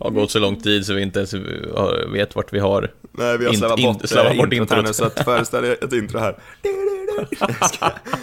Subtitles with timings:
[0.00, 1.34] Har gått så lång tid så vi inte ens
[2.08, 2.90] vet vart vi har.
[3.12, 5.64] Nej, vi har slarvat in- bort, slarvat eh, bort introt här nu, så att föreställ
[5.64, 6.36] er ett intro här.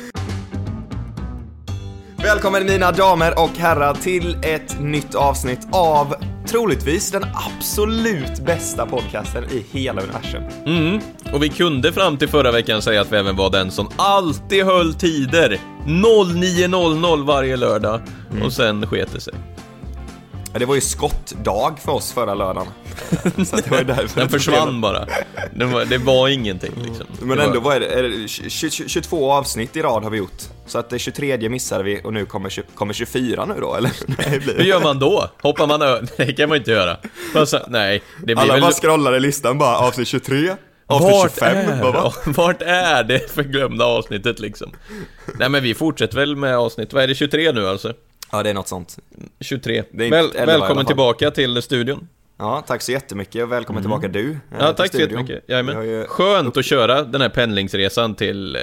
[2.24, 6.16] Välkommen mina damer och herrar till ett nytt avsnitt av
[6.48, 10.44] troligtvis den absolut bästa podcasten i hela universum.
[10.66, 11.00] Mm.
[11.34, 14.64] Och vi kunde fram till förra veckan säga att vi även var den som alltid
[14.64, 15.60] höll tider.
[15.86, 18.02] 09.00 varje lördag.
[18.32, 18.44] Mm.
[18.44, 19.34] Och sen sket det sig.
[20.54, 22.68] Ja, Det var ju skottdag för oss förra lördagen.
[23.46, 25.06] Så det var därför Den försvann bara.
[25.56, 27.06] Det var, det var ingenting liksom.
[27.22, 27.86] Men Det ändå, var, är det?
[27.88, 30.42] Är det 20, 22 avsnitt i rad har vi gjort.
[30.68, 33.92] Så att det 23 missade vi och nu kommer, 20 kommer 24 nu då, eller?
[34.30, 35.30] Nej, blir hur gör man då?
[35.42, 36.98] Hoppar man ö- Nej, det kan man inte göra.
[37.36, 38.62] Alltså, nej, det blir Alla väl...
[38.62, 40.56] bara scrollar i listan bara, avsnitt 23,
[40.88, 44.72] avsnitt Vart 25, är, bara, vart är det förglömda avsnittet liksom?
[45.40, 47.94] Nej men vi fortsätter väl med avsnitt, vad är det, 23 nu alltså?
[48.32, 48.98] Ja, det är något sånt.
[49.40, 49.84] 23.
[49.92, 50.60] Det är inte Väl, 11 i alla fall.
[50.60, 52.08] välkommen tillbaka till studion.
[52.38, 54.32] Ja, tack så jättemycket och välkommen tillbaka du.
[54.32, 55.20] eh, Ja, till tack så studion.
[55.20, 55.44] jättemycket.
[55.48, 55.88] Vi har Jajamän.
[55.90, 58.62] ju, Skönt att köra den här pendlingsresan till eh,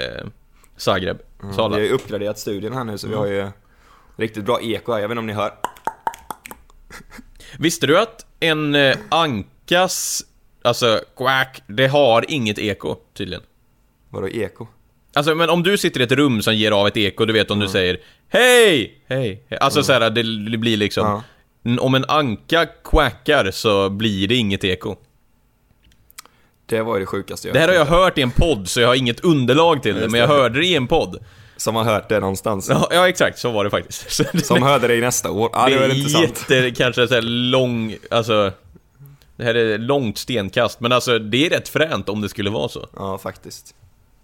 [0.77, 1.75] Zagreb, vi Sala.
[1.75, 3.47] har ju uppgraderat studion här nu så vi har ju
[4.17, 5.51] riktigt bra eko här, jag vet inte om ni hör.
[7.59, 10.23] Visste du att en eh, ankas,
[10.61, 13.43] alltså quack, det har inget eko tydligen?
[14.09, 14.67] Vadå eko?
[15.13, 17.51] Alltså men om du sitter i ett rum som ger av ett eko, du vet
[17.51, 17.97] om du säger
[18.29, 19.01] Hej!
[19.07, 19.43] Hej!
[19.49, 21.23] hej." Alltså så här, det, det blir liksom Ja.
[21.79, 24.95] Om en anka quackar så blir det inget eko.
[26.65, 28.81] Det var ju det sjukaste jag Det här har jag hört i en podd, så
[28.81, 30.33] jag har inget underlag till det, men jag det.
[30.35, 31.17] hörde det i en podd.
[31.57, 32.69] Som har hört det någonstans.
[32.69, 34.17] Ja, ja exakt, så var det faktiskt.
[34.33, 35.49] Det- Som hörde det i nästa år.
[35.53, 36.45] Ja, det inte sant.
[36.49, 38.51] jätte, kanske så här lång, alltså
[39.41, 42.69] Det här är långt stenkast, men alltså det är rätt fränt om det skulle vara
[42.69, 42.87] så.
[42.95, 43.75] Ja, faktiskt.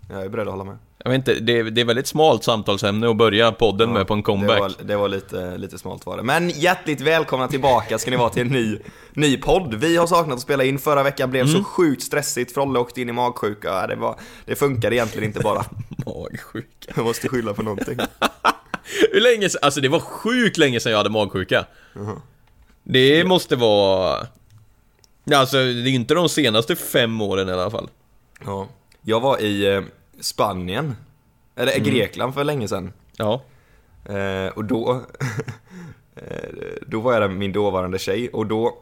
[0.09, 0.78] Jag är beredd att hålla med.
[1.03, 4.13] Jag vet inte, det är, det är väldigt smalt samtalsämne att börja podden med på
[4.13, 4.57] en comeback.
[4.57, 6.23] Det var, det var lite, lite smalt var det.
[6.23, 8.79] Men hjärtligt välkomna tillbaka ska ni vara till en ny,
[9.13, 9.73] ny podd.
[9.73, 10.79] Vi har saknat att spela in.
[10.79, 11.57] Förra veckan blev Mm.
[11.57, 12.53] så sjukt stressigt.
[12.53, 13.67] Frolle åkte in i magsjuka.
[13.67, 15.66] Ja, Det, var, det funkade egentligen inte bara.
[16.05, 16.94] Magsjuka.
[16.95, 17.97] Jag måste skylla på någonting.
[19.11, 21.66] Hur länge sedan, alltså det var sjukt länge sedan jag hade magsjuka.
[22.84, 24.28] Det måste vara...
[25.35, 27.89] Alltså, det är inte de senaste fem åren i alla fall.
[28.45, 28.67] Ja.
[29.01, 29.81] Jag var i eh,
[30.19, 30.95] Spanien,
[31.55, 31.83] eller Mm.
[31.83, 32.93] Grekland för länge sedan.
[33.17, 33.41] Ja.
[34.05, 34.91] Eh, och då,
[36.16, 36.49] eh,
[36.87, 38.77] då var jag där med min dåvarande tjej och då,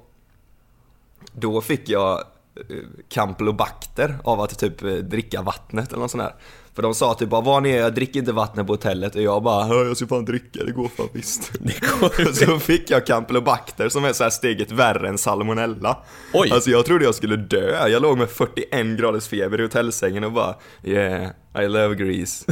[1.31, 2.19] då fick jag
[2.55, 2.77] eh,
[3.09, 6.35] campylobacter av att typ eh, dricka vattnet eller något sånt där.
[6.75, 9.21] För de sa typ bara var ni är, jag dricker inte vattnet på hotellet och
[9.21, 11.51] jag bara "Ja, jag ska fan dricka, det går fan visst.
[11.59, 15.97] Det går Och så fick jag campylobacter som är så här steget värre än salmonella.
[16.33, 16.49] Oj.
[16.51, 17.87] Alltså jag trodde jag skulle dö.
[17.87, 21.29] Jag låg med 41 graders feber i hotellsängen och bara yeah,
[21.63, 22.45] I love Greece.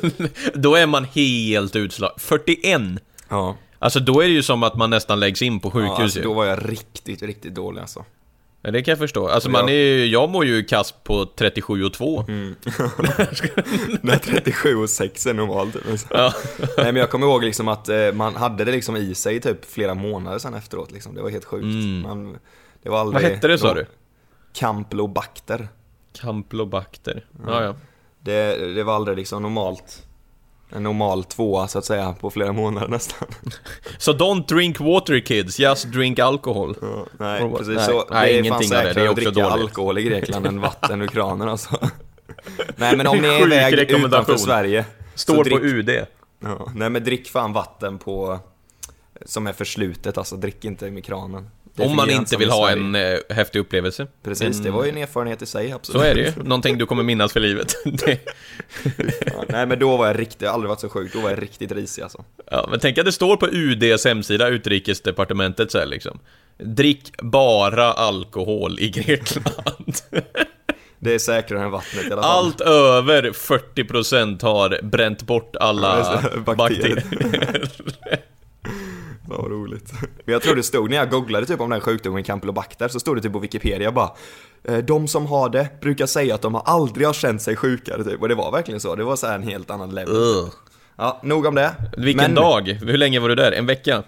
[0.54, 2.14] Då är man helt utslagen.
[2.18, 2.80] 41!
[3.28, 3.56] Ja.
[3.78, 6.18] Alltså då är det ju som att man nästan läggs in på Ja, sjukhus alltså,
[6.18, 6.24] ju.
[6.24, 8.04] då var jag riktigt, riktigt dålig alltså.
[8.62, 9.28] Ja, det kan jag förstå.
[9.28, 9.74] Alltså man Ja.
[9.74, 12.24] är ju, jag mår ju kass på 37 och 2.
[12.28, 12.54] Mm.
[14.02, 15.76] När 37 och 6 är normalt.
[16.10, 16.32] Ja.
[16.76, 19.64] Nej men jag kommer ihåg liksom att eh, man hade det liksom i sig typ
[19.64, 21.14] flera månader sen efteråt liksom.
[21.14, 21.64] Det var helt sjukt.
[22.06, 22.38] Man,
[22.82, 23.22] det var aldrig...
[23.22, 23.86] Vad hette det sa du?
[24.52, 25.68] Campylobacter.
[26.20, 27.24] Campylobacter.
[27.46, 27.74] Ja, ja.
[28.20, 30.06] Det, det var aldrig liksom normalt.
[30.72, 33.28] En normal tvåa så att säga på flera månader nästan.
[33.98, 36.76] Så don't drink water kids, just drink alcohol.
[36.82, 38.04] Ja, nej, Och- precis nej, så.
[38.10, 38.88] nej, det är ingenting fan av det.
[38.88, 39.52] säkrare Det är att dricka dåligt.
[39.52, 41.78] alkohol i Grekland än vatten ur kranen alltså.
[42.76, 44.84] Nej men om ni är iväg utanför Sverige.
[45.14, 45.90] Står drick, på UD.
[46.40, 48.38] Ja, nej men drick fan vatten på
[49.26, 51.50] som är förslutet, alltså drick inte med kranen.
[51.80, 54.06] Om man inte vill ha en eh, häftig upplevelse.
[54.24, 56.02] Precis, det var ju en erfarenhet i sig, absolut.
[56.02, 56.32] Så är det ju.
[56.42, 57.74] Någonting du kommer minnas för livet.
[59.26, 61.30] Ja, nej men då var jag riktigt, jag har aldrig varit så sjuk, då var
[61.30, 62.24] jag riktigt risig alltså.
[62.50, 66.18] ja, men tänk att det står på UDs hemsida, Utrikesdepartementet så här liksom.
[66.58, 69.96] Drick bara alkohol i Grekland.
[71.02, 72.44] Det är säkrare än vattnet i alla fall.
[72.44, 76.22] Allt över 40% har bränt bort alla.
[76.56, 77.04] Bakterier.
[79.30, 79.92] Fan vad roligt.
[80.24, 83.16] Men jag tror det stod, när jag googlade typ om den sjukdomen Campylobacter, så stod
[83.16, 84.10] det typ på Wikipedia bara
[84.64, 88.04] eh, De som har det brukar säga att de har aldrig har känt sig sjukare
[88.04, 88.94] typ, och det var verkligen så.
[88.94, 90.14] Det var så här en helt annan level.
[90.96, 91.74] Ja, nog om det.
[91.96, 92.68] Vilken Men- dag?
[92.68, 93.52] Hur länge var du där?
[93.52, 94.02] En vecka?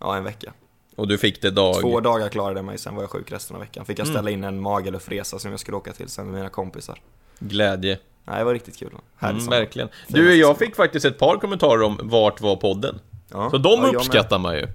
[0.00, 0.52] Ja, en vecka.
[0.96, 1.80] Och du fick det dag...
[1.80, 3.84] Två dagar klarade jag mig, sen var jag sjuk resten av veckan.
[3.84, 4.06] Fick Mm.
[4.08, 6.98] jag ställa in en Magalufresa som jag skulle åka till sen med mina kompisar.
[7.38, 7.98] Glädje.
[8.24, 8.90] Nej, det var riktigt kul.
[9.16, 9.88] Härligt Mm, verkligen.
[10.08, 12.98] Du, jag fick faktiskt ett par kommentarer om vart var podden.
[13.32, 13.50] Ja.
[13.50, 14.66] Så de Ja, uppskattar man ju.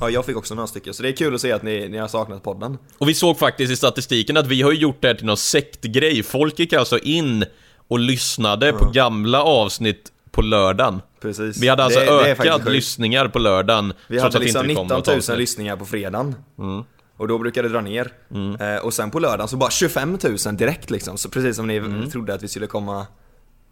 [0.00, 1.98] Ja, jag fick också några stycken, så det är kul att se att ni, ni
[1.98, 2.78] har saknat podden.
[2.98, 6.22] Och vi såg faktiskt i statistiken att vi har gjort det här till någon sektgrej.
[6.22, 7.44] Folk gick alltså in
[7.88, 11.00] och lyssnade på gamla avsnitt på lördagen.
[11.20, 11.62] Precis.
[11.62, 12.68] Vi hade alltså Det- det ökat sjukt.
[12.72, 13.92] lyssningar på lördagen.
[14.08, 15.38] Vi hade det liksom inte 19 kom 000 något avsnitt.
[15.38, 16.34] lyssningar på fredagen.
[16.58, 16.84] Mm.
[17.16, 18.12] Och då brukar det dra ner.
[18.60, 21.18] Eh, och sen på lördagen så bara 25 000 direkt liksom.
[21.18, 22.10] Så precis som ni Mm.
[22.10, 23.06] trodde att vi skulle komma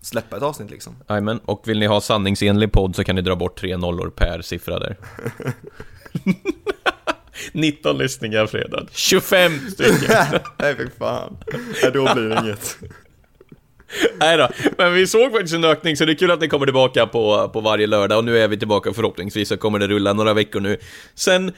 [0.02, 0.96] släppa ett avsnitt liksom.
[1.08, 4.42] Jajamän, och vill ni ha sanningsenlig podd så kan ni dra bort tre nollor per
[4.42, 4.96] siffra där.
[7.52, 8.86] 19 lyssningar fredag.
[8.92, 9.94] 25 stycken!
[10.58, 11.36] Nej fy fan.
[11.82, 12.78] Nej, då blir det inget.
[14.20, 16.66] Nej då, men vi såg faktiskt en ökning så det är kul att ni kommer
[16.66, 20.12] tillbaka på, på varje lördag och nu är vi tillbaka förhoppningsvis så kommer det rulla
[20.12, 20.76] några veckor nu.
[21.14, 21.52] Sen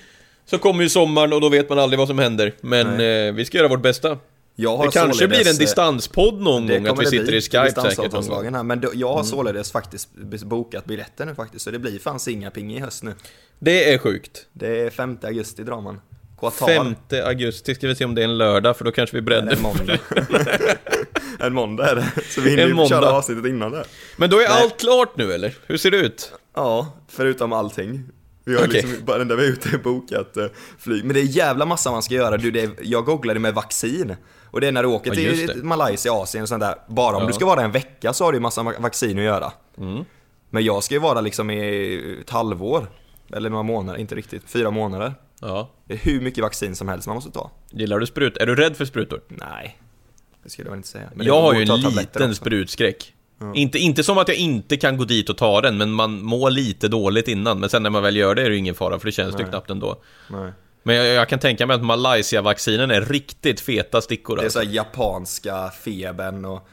[0.46, 3.44] så kommer ju sommaren och då vet man aldrig vad som händer, men eh, vi
[3.44, 4.18] ska göra vårt bästa.
[4.56, 7.70] Det kanske således, blir en eh, distanspodd någon gång, att vi sitter bli, i Skype
[7.70, 10.08] säkert här, men då, jag har således faktiskt
[10.44, 13.14] bokat biljetter nu faktiskt, så det blir fan Singaping i höst nu.
[13.58, 14.46] Det är sjukt.
[14.52, 16.00] Det är 5 augusti drar man.
[16.40, 16.66] Qatar.
[16.66, 16.94] 5
[17.26, 19.62] augusti, ska vi se om det är en lördag för då kanske vi bränner en
[19.62, 19.98] måndag.
[21.38, 22.22] en måndag är det.
[22.28, 23.84] Så vi hinner ju köra avsnittet innan det.
[24.16, 24.62] Men då är Nej.
[24.62, 25.54] allt klart nu eller?
[25.66, 26.32] Hur ser det ut?
[26.54, 28.04] Ja, förutom allting.
[28.44, 28.82] Vi har Okej.
[28.82, 30.46] liksom, bara enda vi är ute är bokat eh,
[30.78, 31.04] flyg.
[31.04, 32.36] Men det är jävla massa man ska göra.
[32.36, 34.16] Du, det är, jag googlade med vaccin.
[34.54, 35.62] Och det är när du åker Ja, till det.
[35.62, 36.74] Malaysia, Asien och sånt där.
[36.86, 37.26] Bara om Ja.
[37.26, 39.52] du ska vara där en vecka så har du ju massa va- vaccin att göra.
[39.78, 40.04] Mm.
[40.50, 42.86] Men jag ska ju vara liksom i ett halvår.
[43.32, 44.42] Eller några månader, inte riktigt.
[44.50, 45.14] Fyra månader.
[45.40, 45.70] Ja.
[45.84, 47.50] Det är hur mycket vaccin som helst man måste ta.
[47.70, 48.36] Gillar du sprut?
[48.36, 49.20] Är du rädd för sprutor?
[49.28, 49.78] Nej,
[50.44, 51.08] det skulle jag väl inte säga.
[51.14, 52.34] Men jag har ju en liten också.
[52.34, 53.14] sprutskräck.
[53.54, 56.50] Inte, inte som att jag inte kan gå dit och ta den, men man mår
[56.50, 57.60] lite dåligt innan.
[57.60, 59.40] Men sen när man väl gör det är det ju ingen fara, för det känns
[59.40, 59.96] ju knappt ändå.
[60.30, 60.52] Nej.
[60.86, 64.58] Men jag, jag kan tänka mig att Malaysia-vaccinen är riktigt feta stickor Det är alltså.
[64.60, 66.68] såhär japanska febern och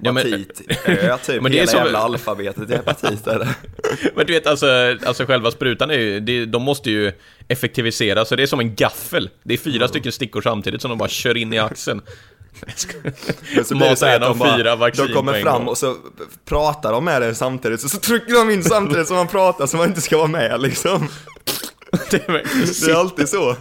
[0.00, 3.38] Ja, men- hepatit, ö typ, Men det är hela som- jävla alfabetet i hepatit är
[3.38, 3.48] det.
[4.14, 4.66] Men du vet, alltså,
[5.06, 7.12] alltså själva sprutan är ju, det, de måste ju
[7.48, 9.30] effektivisera, så det är som en gaffel.
[9.42, 12.02] Det är fyra stycken stickor samtidigt som de bara kör in i axeln.
[13.54, 15.96] Men så blir det så här de, bara, fyra vaccin de kommer fram och så
[16.44, 19.76] pratar de med det samtidigt, så, så trycker de in samtidigt som man pratar så
[19.76, 21.08] man inte ska vara med liksom.
[22.10, 23.56] det är Det är alltid så.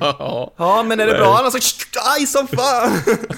[0.00, 0.54] Ja.
[0.56, 1.38] Ja men är det bra?
[1.38, 1.78] Annars så,
[2.18, 2.92] aj som fan!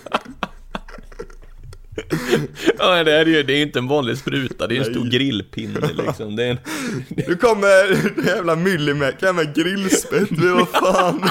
[2.79, 4.95] Ja, det är ju det är inte en vanlig spruta, det är en Nej.
[4.95, 6.37] stor grillpinne liksom.
[6.37, 6.59] Det är en,
[7.09, 7.69] Nu kommer
[8.23, 11.29] det jävla Myllymäki med grillspett, vad fan.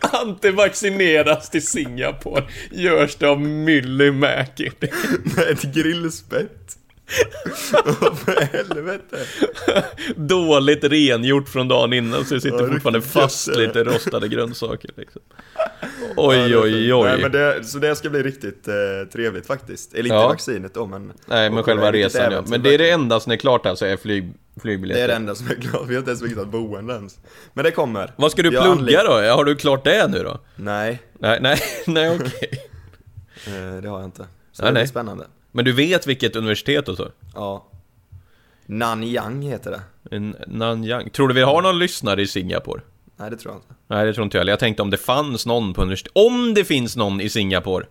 [0.00, 4.70] antivaccineras till Singapore, görs det av Millie Mäki.
[5.36, 6.61] Med ett grillspett.
[8.24, 9.16] För helvete.
[10.16, 14.90] Dåligt rengjort från dagen innan, så det sitter Ja, fortfarande fast gött, lite rostade grönsaker
[14.96, 15.22] liksom.
[16.16, 17.02] Oj, Ja, det är oj, oj.
[17.10, 18.74] Nej, men det, så det ska bli riktigt eh,
[19.12, 19.92] trevligt faktiskt.
[19.92, 20.28] Eller inte Ja.
[20.28, 21.12] vaccinet då men...
[21.26, 22.44] Nej, men själva resan ja.
[22.46, 25.02] Men det är det enda som är klart alltså, är flyg, Det flygbiljetter.
[25.04, 27.18] är det enda som är klart, vi har inte ens hittat boende ens.
[27.54, 28.12] Men det kommer.
[28.16, 29.10] Vad ska du Jag plugga då?
[29.12, 30.40] Har du klart det nu då?
[30.56, 32.50] Nej, Nej, nej, nej okej.
[33.46, 34.26] eh, det har jag inte.
[34.52, 34.88] Så Nej, det nej.
[34.88, 35.26] spännande.
[35.52, 37.08] Men du vet vilket universitet och så?
[37.34, 37.66] Ja.
[38.66, 39.82] Nanyang heter det.
[40.46, 41.10] Nanyang.
[41.10, 42.80] Tror du vi har någon lyssnare i Singapore?
[43.16, 43.74] Nej, det tror jag inte.
[43.86, 44.52] Nej, det tror inte jag heller.
[44.52, 46.12] Jag tänkte om det fanns någon på universitet.
[46.14, 47.86] Om det finns någon i Singapore!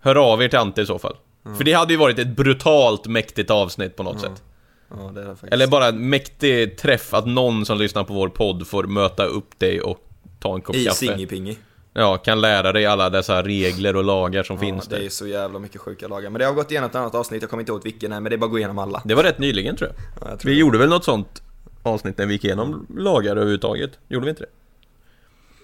[0.00, 1.16] Hör av er till Ante i så fall.
[1.56, 4.42] För det hade ju varit ett brutalt mäktigt avsnitt på något sätt.
[4.90, 5.52] Ja, det är det faktiskt.
[5.52, 9.58] Eller bara en mäktig träff, att någon som lyssnar på vår podd får möta upp
[9.58, 9.98] dig och
[10.40, 10.96] ta en kopp I kaffe.
[10.96, 11.58] Singipingi.
[11.98, 15.04] Ja, kan lära dig alla dessa regler och lagar som Ja, finns det där.
[15.04, 16.30] är så jävla mycket sjuka lagar.
[16.30, 18.34] Men det har gått igenom ett annat avsnitt, jag kommer inte ihåg vilken men det
[18.34, 19.02] är bara att gå igenom alla.
[19.04, 19.96] Det var rätt nyligen tror jag.
[20.26, 20.60] Ja, jag tror vi det.
[20.60, 21.42] gjorde väl något sånt
[21.82, 23.90] avsnitt när vi gick igenom lagar överhuvudtaget?
[24.08, 24.48] Gjorde vi inte det?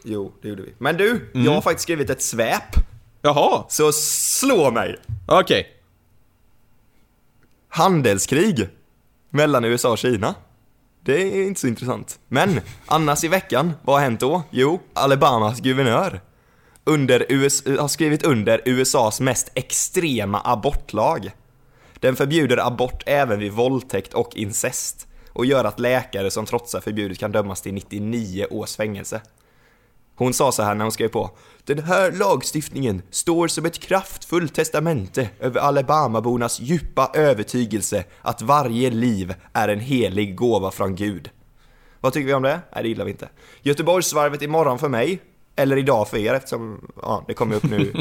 [0.04, 0.72] Jo, det gjorde vi.
[0.78, 1.44] Men du, Mm.
[1.46, 2.74] jag har faktiskt skrivit ett sväp.
[3.22, 4.96] Jaha, Så slå mig!
[5.26, 5.66] okej.
[7.68, 8.68] Handelskrig
[9.30, 10.34] mellan USA och Kina.
[11.04, 12.18] Det är inte så intressant.
[12.28, 14.42] Men, annars i veckan, vad har hänt då?
[14.50, 16.20] Jo, Alabamas guvernör
[16.84, 21.30] under US, har skrivit under USAs mest extrema abortlag.
[22.00, 27.18] Den förbjuder abort även vid våldtäkt och incest och gör att läkare som trotsar förbudet
[27.18, 29.20] kan dömas till 99 års fängelse.
[30.16, 31.30] Hon sa så här när hon skrev på.
[31.64, 39.34] Den här lagstiftningen står som ett kraftfullt testamente över Alabamabornas djupa övertygelse att varje liv
[39.52, 41.30] är en helig gåva från Gud.
[42.00, 42.60] Vad tycker vi om det?
[42.74, 43.28] Nej, det gillar vi inte.
[43.62, 45.20] Göteborgsvarvet imorgon för mig,
[45.56, 47.92] eller idag för er eftersom ja, det kommer upp nu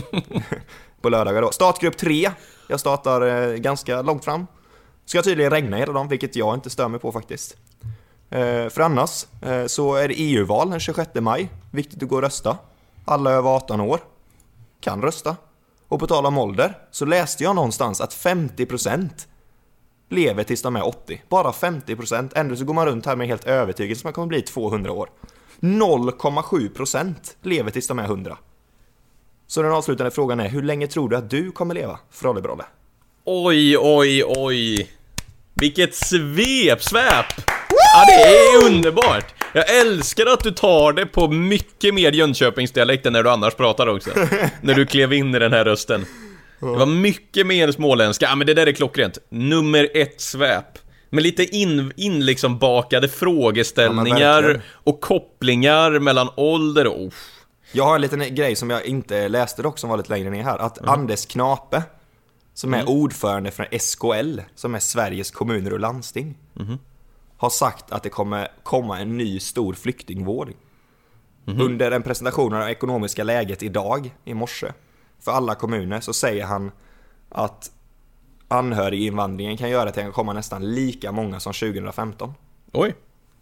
[1.01, 1.51] på lördagar då.
[1.51, 2.32] Startgrupp 3.
[2.68, 4.48] Jag startar eh, ganska långt fram.
[5.06, 7.58] Ska tydligen regna hela dagen, vilket jag inte stör mig på faktiskt.
[8.31, 11.50] Eh, för annars eh, så är det EU-val den 26 maj.
[11.71, 12.57] Viktigt att gå och rösta.
[13.05, 14.00] Alla över 18 år
[14.81, 15.35] kan rösta.
[15.88, 19.09] Och på tal om ålder så läste jag någonstans att 50%
[20.09, 21.23] lever tills de är 80.
[21.29, 22.31] Bara 50%.
[22.35, 25.09] Ändå så går man runt här med helt övertygelse att man kommer bli 200 år.
[25.59, 28.38] 0,7% lever tills de är 100.
[29.47, 32.41] Så den avslutande frågan är, hur länge tror du att du kommer leva, Frolle
[33.25, 34.91] Oj, oj, oj.
[35.53, 37.25] Vilket svepsväp!
[37.94, 39.34] Ja, det är underbart!
[39.54, 43.88] Jag älskar att du tar det på mycket mer Jönköpingsdialekt än när du annars pratar
[43.88, 44.10] också.
[44.62, 46.06] när du klev in i den här rösten.
[46.60, 49.18] Det var mycket mer småländska, ja men det där är klockrent.
[49.30, 50.66] Nummer ett sväp.
[51.10, 54.62] Med lite in, in liksom bakade frågeställningar verkligen.
[54.72, 57.01] och kopplingar mellan ålder och...
[57.01, 57.13] Oh.
[57.72, 60.44] Jag har en liten grej som jag inte läste dock, som var lite längre ner
[60.44, 60.58] här.
[60.58, 61.84] Att Anders Knape,
[62.54, 66.38] som är ordförande för SKL, som är Sveriges kommuner och landsting,
[67.41, 70.53] har sagt att det kommer komma en ny stor flyktingvåg.
[71.45, 74.67] Under en presentation av det ekonomiska läget idag, i morse,
[75.19, 76.71] för alla kommuner, så säger han
[77.29, 77.71] att
[78.48, 82.33] anhöriginvandringen kan göra att det kan komma nästan lika många som 2015.
[82.71, 82.95] Oj.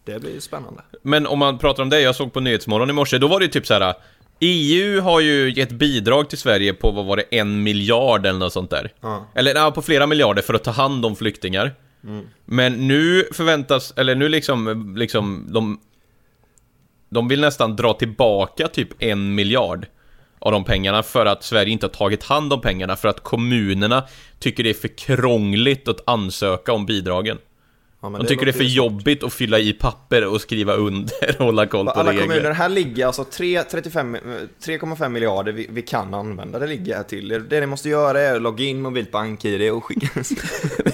[0.03, 0.81] Det blir spännande.
[1.01, 3.45] Men om man pratar om det, jag såg på Nyhetsmorgon i morse, då var det
[3.45, 3.93] ju typ så här.
[4.39, 8.53] EU har ju gett bidrag till Sverige på, vad var det, en miljard eller något
[8.53, 8.93] sånt där.
[9.01, 9.25] Ja.
[9.35, 11.75] Eller ja, på flera miljarder för att ta hand om flyktingar.
[12.45, 15.79] Men nu förväntas, eller nu liksom, liksom, de...
[17.11, 19.87] De vill nästan dra tillbaka typ en miljard
[20.39, 24.03] av de pengarna för att Sverige inte har tagit hand om pengarna för att kommunerna
[24.39, 27.37] tycker det är för krångligt att ansöka om bidragen.
[28.01, 31.35] Ja, men De tycker det är för jobbigt att fylla i papper och skriva under
[31.39, 32.27] och hålla koll på Alla regler.
[32.27, 34.21] kommuner, här ligger alltså 3, 35, eh,
[34.65, 36.59] 3,5 miljarder vi, vi kan använda.
[36.59, 37.43] Det ligger här till.
[37.49, 40.07] Det ni måste göra är att logga in mobilt bank-id och skicka.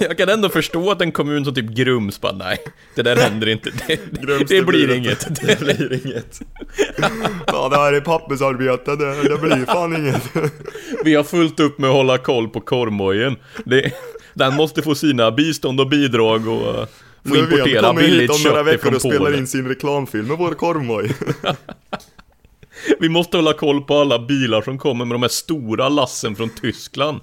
[0.00, 2.58] Jag kan ändå förstå att en kommun som typ Grums bara nej,
[2.94, 3.70] det där händer inte.
[3.88, 4.00] Det,
[4.48, 5.46] det, blir inget.
[5.46, 6.40] Det blir inget.
[7.46, 10.22] Ja, det här är pappersarbete, det, det blir fan inget.
[11.04, 13.36] Vi har fullt upp med att hålla koll på korvmojen.
[13.64, 13.92] Det,
[14.36, 16.88] den måste få sina bistånd och bidrag och
[17.28, 19.46] få importera billigt kött ifrån Polen.
[19.46, 21.14] sin reklamfilm med vår korvmoj.
[23.00, 26.48] Vi måste hålla koll på alla bilar som kommer med de här stora lassen från
[26.50, 27.20] Tyskland.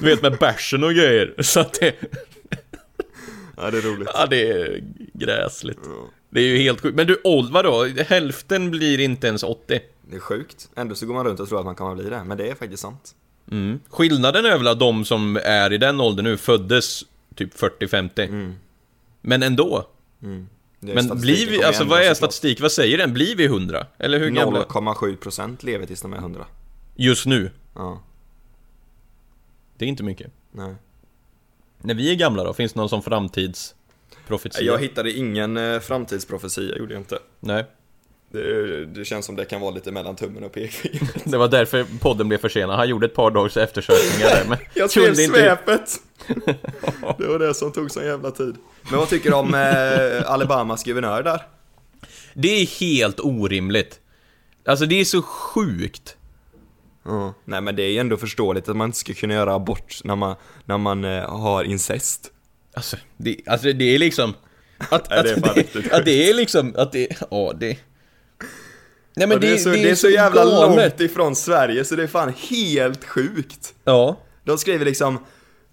[0.00, 1.34] Du vet med bärsen och grejer.
[1.42, 1.94] Så att det,
[3.56, 4.08] Ja, det är roligt.
[4.14, 4.84] ja det är
[5.14, 5.78] gräsligt.
[6.30, 6.96] Det är ju helt sjukt.
[6.96, 7.84] Men du, åld, vadå?
[8.06, 9.80] Hälften blir inte ens 80.
[10.10, 10.68] Det är sjukt.
[10.76, 12.54] Ändå så går man runt och tror att man kan bli det, men det är
[12.54, 13.14] faktiskt sant.
[13.50, 13.80] Mm.
[13.88, 18.54] Skillnaden är väl att de som är i den åldern nu föddes typ 40-50.
[19.20, 19.88] Men ändå.
[20.22, 22.60] Är Men blir vi, alltså vad är statistik?
[22.60, 23.12] Vad säger den?
[23.12, 23.86] Blir vi 100?
[23.98, 24.64] Eller hur gamla?
[24.64, 26.46] 0,7% lever tills de är 100.
[26.96, 27.50] Just nu?
[27.74, 28.02] Ja,
[29.76, 30.32] Det är inte mycket.
[30.52, 30.74] nej.
[31.82, 32.54] När vi är gamla då?
[32.54, 34.62] Finns det någon som framtidsprofetia?
[34.62, 37.18] Jag hittade ingen eh, framtidsprofetia, gjorde jag inte.
[37.40, 37.64] Nej.
[38.86, 41.24] Det, känns som det kan vara lite mellan tummen och pekfingret.
[41.24, 42.76] Det var därför podden blev försenad.
[42.76, 45.96] Han gjorde ett par dagars eftersökningar där, men Jag skrev inte- svepet!
[47.18, 48.56] det var det som tog sån jävla tid.
[48.90, 51.42] Men vad tycker du om eh, Alabamas guvernör där?
[52.34, 54.00] Det är helt orimligt.
[54.66, 56.16] Alltså det är så sjukt.
[57.44, 60.16] Nej men det är ju ändå förståeligt att man inte ska kunna göra abort när
[60.16, 62.30] man, när man eh, har incest.
[62.74, 64.34] Alltså det, alltså, det är liksom...
[64.78, 67.78] Att, Nej, det är att, det, att det är liksom, att det, ja det...
[69.16, 72.02] Nej men Och det, är så, det är så jävla långt ifrån Sverige så det
[72.02, 73.74] är fan helt sjukt.
[73.84, 74.16] Ja.
[74.44, 75.18] De skriver liksom,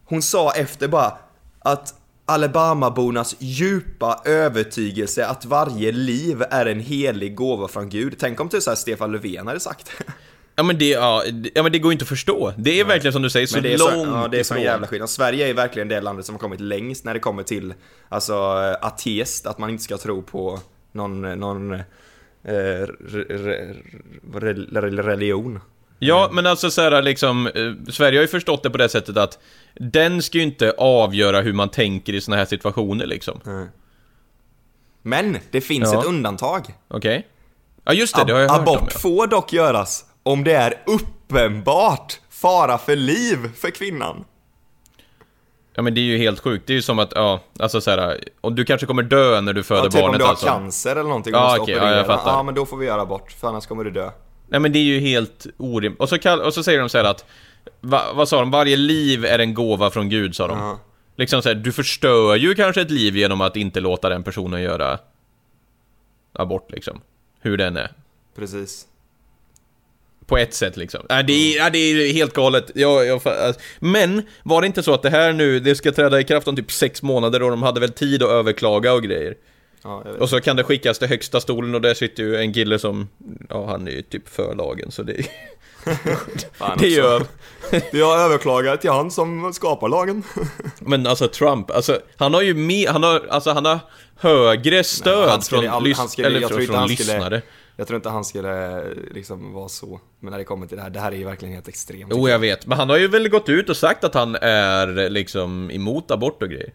[0.05, 1.13] hon sa efter bara
[1.59, 1.93] att
[2.25, 8.15] Alabamabornas djupa övertygelse att varje liv är en helig gåva från Gud.
[8.19, 10.03] Tänk om typ så här Stefan Löfven hade sagt det.
[10.55, 12.53] Ja men det, ja, det- ja men det går inte att förstå.
[12.57, 14.43] Det är verkligen som du säger, så Men det är långt så, ja, det är
[14.43, 14.65] sån ifrån.
[14.65, 15.09] jävla skillnad.
[15.09, 17.73] Sverige är verkligen det landet som har kommit längst när det kommer till
[18.09, 18.33] alltså
[18.81, 20.59] ateist, att man inte ska tro på
[20.91, 21.81] någon, någon
[22.43, 23.73] eh, re, re,
[24.33, 25.59] re, re, religion.
[25.99, 29.17] Ja, men alltså så här, liksom, eh, Sverige har ju förstått det på det sättet
[29.17, 29.39] att
[29.75, 33.69] den ska ju inte avgöra hur man tänker i såna här situationer liksom.
[35.01, 35.99] Men det finns Ja.
[35.99, 36.73] ett undantag.
[36.87, 37.27] Okej?
[37.83, 38.99] Ja just det, det har jag hört Abort om ja.
[38.99, 44.25] får dock göras om det är uppenbart fara för liv för kvinnan.
[45.73, 48.19] Ja men det är ju helt sjukt, det är ju som att, ja, alltså såhär,
[48.41, 50.45] och du kanske kommer dö när du föder Ja, typ om barnet du har alltså.
[50.45, 52.31] cancer eller någonting och Ja, måste okej, ja, jag fattar.
[52.31, 54.11] Ja, men då får vi göra abort, för annars kommer du dö.
[54.47, 56.01] Nej men det är ju helt orimligt.
[56.01, 57.25] Och så, kall- och så säger de så här att,
[57.81, 58.51] va, vad sa de?
[58.51, 60.57] Varje liv är en gåva från Gud, sa de.
[60.59, 60.79] Ja.
[61.15, 64.61] Liksom så här, du förstör ju kanske ett liv genom att inte låta den personen
[64.61, 64.99] göra
[66.33, 67.01] abort liksom.
[67.41, 67.91] Hur den är.
[68.35, 68.85] Precis.
[70.25, 71.05] På ett sätt liksom.
[71.09, 72.71] Nej, det är, ja, det är helt galet.
[72.75, 73.61] Jag, jag, alltså.
[73.79, 76.55] men, var det inte så att det här nu, det ska träda i kraft om
[76.55, 79.35] typ sex månader och de hade väl tid att överklaga och grejer?
[79.83, 80.03] Ja.
[80.19, 83.09] Och så kan det skickas till högsta stolen och där sitter ju en kille som,
[83.49, 85.13] ja han är ju typ för lagen så det
[86.79, 87.19] det ju
[87.91, 90.23] Vi har överklagat till han som skapar lagen.
[90.79, 93.79] Men alltså Trump, alltså han har ju mer, han har, alltså han har
[94.19, 97.41] högre stöd han skulle från, all- han skulle- eller från, från han skulle- lyssnare.
[97.75, 99.99] Jag tror inte han skulle liksom vara så.
[100.19, 102.11] Men när det kommer till det här, det här är ju verkligen helt extremt.
[102.15, 105.09] Jo jag vet, men han har ju väl gått ut och sagt att han är
[105.09, 106.73] liksom emot abort och grejer.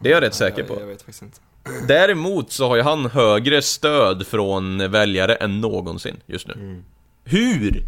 [0.00, 0.80] Det är jag rätt säker jag, på.
[0.80, 1.40] jag vet faktiskt inte.
[1.88, 6.54] Däremot så har ju han högre stöd från väljare än någonsin just nu.
[6.54, 6.84] Mm.
[7.24, 7.82] Hur?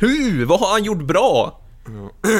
[0.00, 0.44] Hur?
[0.44, 1.60] Vad har han gjort bra?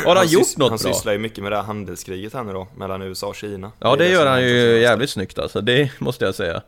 [0.05, 0.93] Har han, gjort sys- något Han bra?
[0.93, 3.73] sysslar ju mycket med det här handelskriget här nu då, mellan USA och Kina.
[3.79, 6.63] Ja är det gör han ju jävligt snyggt alltså, det måste jag säga.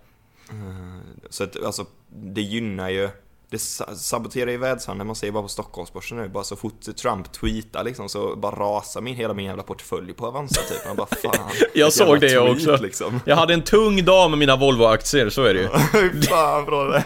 [1.31, 1.87] Så att, alltså,
[2.23, 3.09] det gynnar ju,
[3.51, 6.97] det sa- saboterar ju världshandeln, man ser ju bara på Stockholmsbörsen nu, bara så fort
[6.97, 10.87] Trump tweetar liksom så bara rasar min, hela min jävla portfölj på Avanza typ.
[10.87, 11.51] Man bara fan.
[11.75, 12.77] Jag såg det jag också.
[12.77, 13.21] Liksom.
[13.27, 16.23] Jag hade en tung dag med mina Volvo-aktier, så är det ju.
[16.23, 17.05] Fan bra det.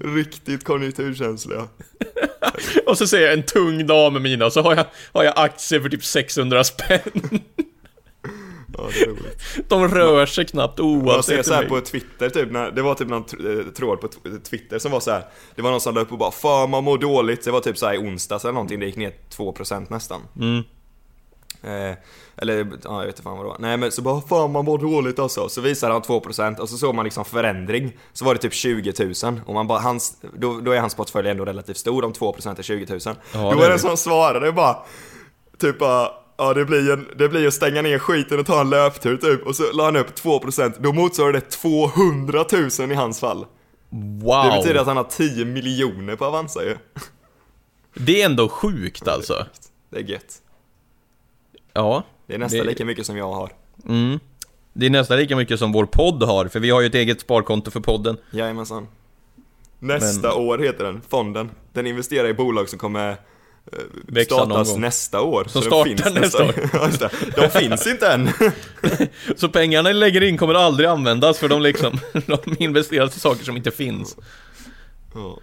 [0.04, 1.68] Riktigt konjunkturkänsliga.
[2.86, 5.32] Och så säger jag en tung dag med mina, och så har jag, har jag
[5.36, 7.00] aktier för typ 600 spänn.
[8.88, 9.44] Ja, det är roligt.
[9.68, 11.80] De rör sig knappt Jag ser oavsett så här hur på.
[11.80, 14.18] Twitter typ, när, det var typ någon eh, tråd på t-
[14.50, 15.24] Twitter som var så här.
[15.54, 17.78] Det var någon som la upp och bara 'Fan man mår dåligt' Det var typ
[17.78, 20.58] så här i onsdags eller någonting, det gick ner 2% nästan Mm.
[21.62, 21.96] eh,
[22.36, 24.64] Eller, ja jag vet inte fan vad det var Nej men så bara 'Fan man
[24.64, 28.34] mår dåligt' alltså Så visade han 2% och så såg man liksom förändring Så var
[28.34, 28.92] det typ 20
[29.24, 32.58] 000 och man bara, hans, då, då är hans portfölj ändå relativt stor om 2%
[32.58, 33.78] är 20 000 Då det var det det.
[33.78, 34.76] som svarade bara
[35.58, 36.08] Typ bara
[36.40, 39.46] Ja det blir, en, det blir att stänga ner skiten och ta en löptur typ
[39.46, 42.44] Och så la han upp 2% Då motsvarar det 200
[42.78, 43.46] 000 i hans fall
[44.22, 44.44] Wow!
[44.44, 46.76] Det betyder att han har 10 miljoner på Avanza ju
[47.94, 49.46] Det är ändå sjukt alltså.
[49.90, 50.42] Det är gött
[51.72, 52.02] Ja.
[52.26, 53.52] Det är nästan Det- lika mycket som jag har
[53.88, 54.18] Mm.
[54.72, 57.20] Det är nästan lika mycket som vår podd har, för vi har ju ett eget
[57.20, 58.16] sparkonto för podden.
[58.30, 58.86] Jajamensan
[59.78, 63.16] Nästa år heter den, fonden Den investerar i bolag som kommer
[64.06, 66.54] Växa någon startas nästa år Som Så startar nästa år.
[67.40, 68.30] De finns inte än
[69.36, 73.44] Så pengarna ni lägger in kommer aldrig användas för de liksom, de investeras i saker
[73.44, 74.16] som inte finns.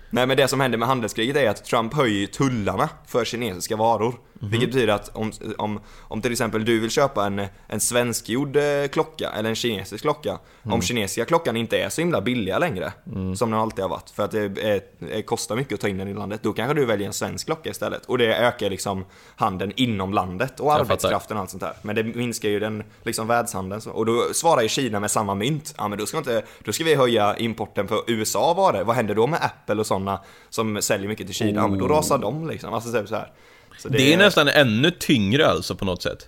[0.09, 4.15] Nej men det som händer med handelskriget är att Trump höjer tullarna för kinesiska varor.
[4.39, 4.52] Mhm.
[4.52, 8.88] Vilket betyder att om, om, om till exempel du vill köpa en, en svenskgjord eh,
[8.91, 10.30] klocka eller en kinesisk klocka.
[10.63, 10.74] Mm.
[10.74, 12.93] Om kinesiska klockan inte är så himla billiga längre.
[13.36, 14.10] Som den alltid har varit.
[14.10, 16.43] För att det är, är, kostar mycket att ta in den i landet.
[16.43, 18.06] Då kanske du väljer en svensk klocka istället.
[18.06, 21.74] Och det ökar liksom handeln inom landet och arbetskraften och allt sånt där.
[21.82, 23.82] Men det minskar ju den liksom världshandeln.
[23.88, 25.76] Och då svarar ju Kina med samma mynt.
[25.78, 28.84] Ja men då ska, inte, då ska vi höja importen för USA varor.
[28.84, 30.19] Vad händer då med Apple och sådana
[30.50, 31.62] som säljer mycket till Kina?
[31.62, 32.74] Ja men då rasar de liksom.
[32.74, 33.32] Alltså typ så här.
[33.77, 36.27] Så Det är nästan ännu tyngre alltså på något sätt.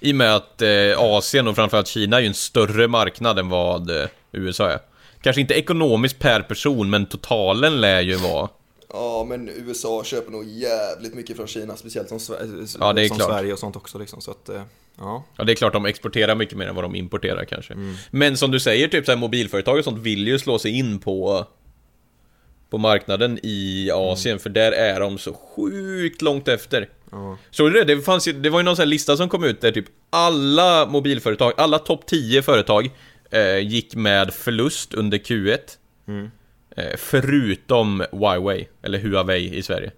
[0.00, 3.48] I och med att eh, Asien och framförallt Kina är ju en större marknad än
[3.48, 4.78] vad eh, USA är.
[5.22, 8.48] Kanske inte ekonomiskt per person, men totalen lär ju vara...
[8.92, 11.76] Ja men USA köper nog jävligt mycket från Kina.
[11.76, 13.28] Speciellt som, Sver- Ja, det är som klart.
[13.30, 14.20] Sverige och sånt också liksom.
[14.20, 14.62] Så att, eh,
[14.98, 15.24] ja.
[15.36, 17.72] Ja, det är klart de exporterar mycket mer än vad de importerar kanske.
[17.74, 17.94] Mm.
[18.10, 20.98] Men som du säger, typ så här, mobilföretag och sånt vill ju slå sig in
[20.98, 21.46] på
[22.70, 26.88] på marknaden i Asien, för där är de så sjukt långt efter.
[27.50, 27.94] Såg du det?
[27.94, 29.86] Det, fanns ju, det var ju någon sån här lista som kom ut där typ
[30.10, 32.90] alla mobilföretag, alla topp 10 företag
[33.30, 35.58] eh, gick med förlust under Q1.
[36.76, 39.90] Eh, förutom Huawei, eller Huawei i Sverige.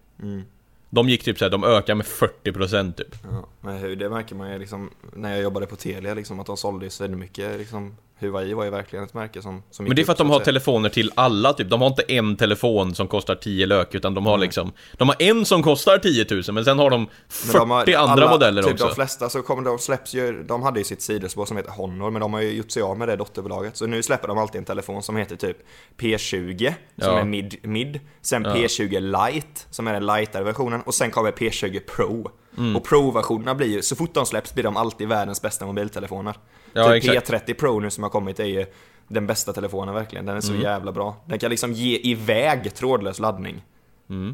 [0.91, 3.17] De gick typ såhär, de ökar med 40% typ.
[3.31, 6.47] Ja, men hur, det märker man ju liksom när jag jobbade på Telia liksom att
[6.47, 9.97] de sålde ju så mycket liksom Huawei var ju verkligen ett märke som, som Men
[9.97, 11.71] det är för att de har telefoner till alla typ.
[11.71, 14.73] De har inte en telefon som kostar 10 lök, utan de har liksom...
[14.93, 18.09] De har en som kostar 10 000, men sen har de 40 Men de har-
[18.11, 18.87] andra alla- modeller typ också.
[18.87, 22.11] De flesta så kommer de släpps ju, de hade ju sitt sidospår som heter Honor
[22.11, 23.77] men de har ju gjort sig av med det dotterbolaget.
[23.77, 25.57] Så nu släpper de alltid en telefon som heter typ
[25.99, 26.75] P20 som
[27.15, 27.19] Ja.
[27.19, 28.01] är mid, mid.
[28.23, 29.01] Sen P20
[29.33, 32.77] Lite som är den lightare versionen och sen kommer P20 Pro Mm.
[32.77, 36.35] Och Pro-versionerna blir ju, så fort de släpps blir de alltid världens bästa mobiltelefoner.
[36.73, 37.31] Ja, typ exakt.
[37.49, 38.67] P30 Pro nu som har kommit är ju
[39.09, 40.27] den bästa telefonen verkligen.
[40.27, 40.57] Den är Mm.
[40.61, 41.17] så jävla bra.
[41.27, 43.63] Den kan liksom ge iväg trådlös laddning.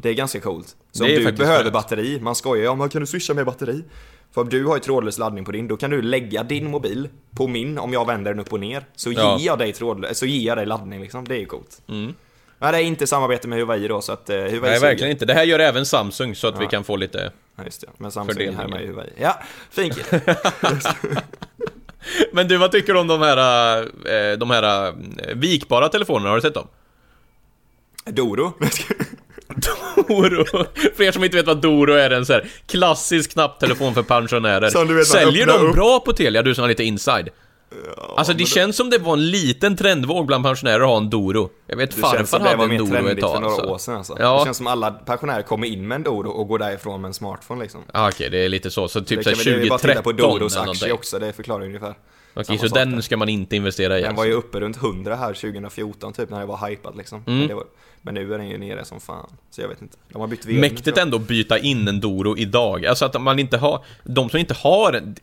[0.01, 0.75] Det är ganska coolt.
[0.91, 1.15] Så Mm.
[1.15, 1.73] Det om du behöver skönt.
[1.73, 3.83] batteri, man skojar ju om "Ja, kan du swisha med batteri?
[4.31, 7.09] För om du har ju trådlös laddning på din, då kan du lägga din mobil
[7.35, 8.85] på min om jag vänder den upp och ner.
[8.95, 9.37] Så Ja.
[9.39, 11.25] ger jag dig trådlös, så ger jag dig laddning liksom.
[11.27, 11.81] Det är ju coolt.
[11.87, 12.13] Mm.
[12.59, 14.79] Men det är inte samarbete med Huawei då, så att uh, Huawei Nej, suger.
[14.79, 15.25] verkligen inte.
[15.25, 17.31] Det här gör även Samsung så att vi kan få lite...
[17.55, 17.87] Ja, just det.
[17.97, 19.09] Men Samsung här med Huawei.
[19.17, 19.39] Ja,
[19.71, 20.21] fin kille.
[22.31, 24.93] Men du, vad tycker du om de här, eh, de här eh,
[25.35, 26.29] vikbara telefonerna?
[26.29, 26.67] Har du sett dem?
[28.05, 28.53] Doro.
[30.07, 30.45] Doro.
[30.95, 35.03] För er som inte vet vad Doro är, en så här klassisk knapptelefon för pensionärer.
[35.03, 37.29] Säljer de bra på Telia, du som har lite inside?
[38.17, 41.49] Alltså det känns som det var en liten trendvåg bland pensionärer att ha en Doro.
[41.67, 43.33] Jag vet Det farfar det hade var en Doro ett tag.
[43.33, 43.69] för några alltså.
[43.69, 44.15] år sedan alltså.
[44.19, 44.39] Ja.
[44.39, 47.13] Det känns som alla pensionärer kommer in med en Doro och går därifrån med en
[47.13, 47.81] smartphone liksom.
[47.93, 48.87] Ah, Okej, det är lite så.
[48.87, 50.65] Så typ det såhär kan vi, det är bara 2013 titta på Doros eller aktie
[50.65, 50.91] någonting.
[50.93, 51.95] också, det förklarar ungefär.
[52.33, 54.25] Okej, Samma så sak den ska man inte investera i Den var alltså.
[54.31, 57.23] ju uppe runt 100 här 2014 typ när det var hypat liksom.
[57.27, 57.39] Mm.
[57.39, 57.63] Men, det var,
[58.01, 59.29] men nu är den ju nere som fan.
[59.51, 59.97] Så jag vet inte.
[60.11, 60.59] De har bytt vd.
[60.59, 62.85] Mäktigt ändå att byta in en Doro idag.
[62.85, 63.85] Alltså att man inte har...
[64.03, 65.15] De som inte har en...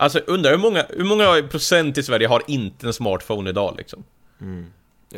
[0.00, 4.04] Alltså undrar hur många, hur många procent i Sverige har inte en smartphone idag liksom?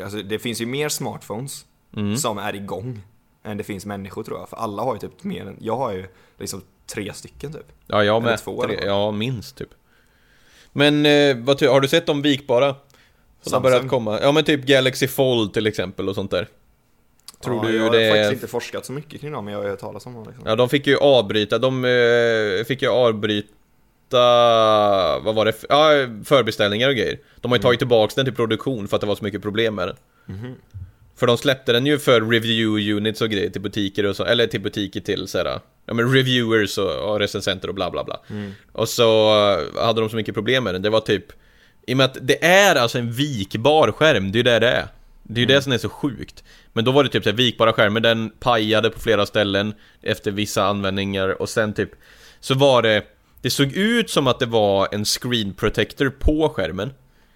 [0.03, 1.65] Alltså, det finns ju mer smartphones
[1.97, 2.17] Mm.
[2.17, 3.01] som är igång
[3.43, 4.49] än det finns människor tror jag.
[4.49, 6.07] För alla har ju typ mer än, jag har ju
[6.39, 6.61] liksom
[6.93, 7.65] tre stycken typ.
[7.87, 8.39] Ja, jag med.
[8.39, 9.69] två, Tre, ja, minst typ.
[10.71, 12.75] Men eh, vad har du sett de vikbara?
[13.41, 14.19] Som har börjat komma?
[14.21, 16.47] Ja men typ Galaxy Fold till exempel och sånt där.
[17.43, 19.65] Tror ja, du jag har faktiskt inte forskat så mycket kring dem, men jag har
[19.65, 20.43] ju hört talas om dem liksom.
[20.47, 23.47] Ja, de fick ju avbryta, de eh, fick ju avbryta,
[25.23, 25.91] vad var det, ja,
[26.25, 27.19] förbeställningar och grejer.
[27.41, 29.75] De har ju tagit tillbaks den till produktion för att det var så mycket problem
[29.75, 29.95] med den.
[31.15, 34.47] För de släppte den ju för review units och grejer till butiker och så, eller
[34.47, 38.19] till butiker till såhär, ja men reviewers och, och recensenter och bla bla bla.
[38.71, 41.25] Och så eh, hade de så mycket problem med den, det var typ,
[41.87, 44.69] i och med att det är alltså en vikbar skärm, det är ju det det
[44.69, 44.87] är.
[45.23, 46.43] Det är ju det som är så sjukt.
[46.73, 50.31] Men då var det typ så här, vikbara skärmar, den pajade på flera ställen efter
[50.31, 51.89] vissa användningar och sen typ
[52.39, 53.03] så var det
[53.43, 56.93] Det såg ut som att det var en screen protector på skärmen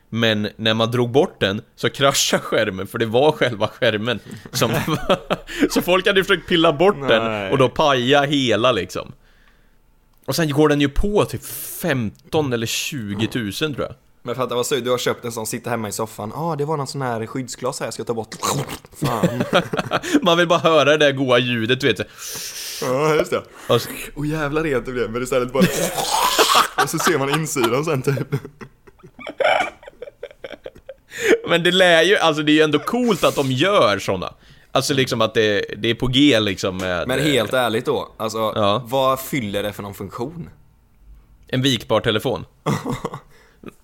[0.09, 4.19] Men när man drog bort den så kraschade skärmen för det var själva skärmen
[4.51, 4.71] som
[5.69, 7.51] Så folk hade försökt pilla bort den Nej.
[7.51, 9.13] och då paja hela liksom
[10.25, 11.45] Och sen går den ju på typ
[11.81, 15.25] 15 eller 20 tusen tror jag Men för att det var så, du har köpt
[15.25, 17.87] en sån, sitter hemma i soffan, ja ah, det var någon sån här skyddsglas här
[17.87, 18.35] jag ska ta bort.
[19.05, 19.43] Fan.
[20.21, 22.07] Man vill bara höra det där goa ljudet du vet
[22.81, 23.43] ja, just det.
[23.67, 25.63] och så, Och jävla rent det blev, men istället bara...
[26.83, 28.27] Och så ser man insidan sen typ.
[31.49, 34.33] Men det lär ju, alltså det är ju ändå coolt att de gör såna
[34.71, 38.37] Alltså liksom att det, det är på G liksom med Men helt ärligt då, alltså
[38.55, 38.83] Ja.
[38.85, 40.49] vad fyller det för någon funktion?
[41.47, 42.45] En vikbar telefon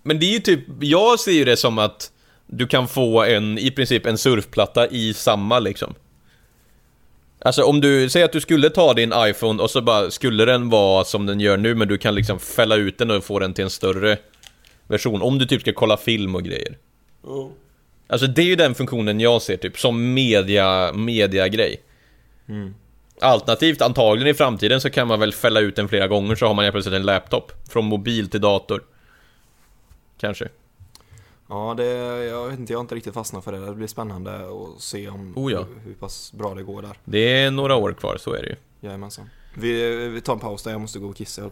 [0.03, 2.11] Men det är ju typ, jag ser ju det som att
[2.47, 5.93] Du kan få en, i princip en surfplatta i samma liksom
[7.45, 10.69] Alltså om du, säger att du skulle ta din iPhone och så bara skulle den
[10.69, 13.53] vara som den gör nu men du kan liksom fälla ut den och få den
[13.53, 14.17] till en större
[14.87, 16.77] version Om du typ ska kolla film och grejer.
[18.07, 21.81] Alltså det är ju den funktionen jag ser typ som media, media-grej.
[23.21, 26.53] Alternativt antagligen i framtiden så kan man väl fälla ut den flera gånger så har
[26.53, 28.83] man helt plötsligt en laptop Från mobil till dator.
[30.19, 30.47] Kanske
[31.47, 31.85] Ja, det,
[32.25, 33.65] jag vet inte, jag har inte riktigt fastnat för det.
[33.65, 35.57] Det blir spännande att se om Oh ja.
[35.59, 36.97] hur, hur pass bra det går där.
[37.05, 39.29] Det är några år kvar, så är det ju Jajamensan.
[39.53, 41.41] Vi, vi tar en paus där, jag måste gå och kissa.
[41.41, 41.51] Jag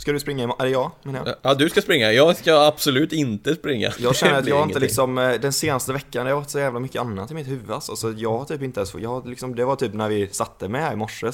[0.00, 0.60] Ska du springa imorgon?
[0.66, 1.34] Eller jag, menar jag.
[1.42, 2.12] Ja, du ska springa.
[2.12, 3.92] Jag ska absolut inte springa.
[3.98, 6.58] Jag känner Det att jag inte liksom, eh, den senaste veckan, det har varit så
[6.58, 7.96] jävla mycket annat i mitt huvud alltså.
[7.96, 10.80] Så jag har typ inte ens, jag liksom, det var typ när vi satte mig
[10.80, 11.26] här i morse.
[11.26, 11.32] Eh,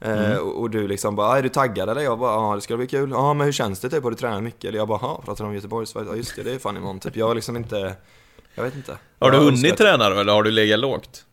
[0.00, 0.38] Mm.
[0.48, 2.00] och, du liksom bara, "Ah, är du taggad eller?
[2.00, 3.10] Jag bara, ja det ska bli kul.
[3.10, 4.02] Ja men hur känns det typ?
[4.02, 4.64] Har du tränat mycket?
[4.64, 6.10] Eller jag bara, ja pratar du om Göteborgsvarvet?
[6.12, 7.16] Ja just det, det är fan imorgon typ.
[7.16, 7.94] Jag har liksom inte,
[8.54, 8.98] jag vet inte.
[9.18, 11.24] Har du Jag hunnit träna då, eller har du legat lågt?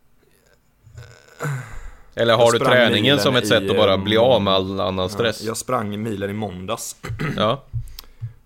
[2.15, 4.79] Eller har du träningen som ett i, sätt att bara eh, bli av med all
[4.79, 5.41] annan stress?
[5.43, 6.95] Jag sprang milen i måndags.
[7.37, 7.63] Ja.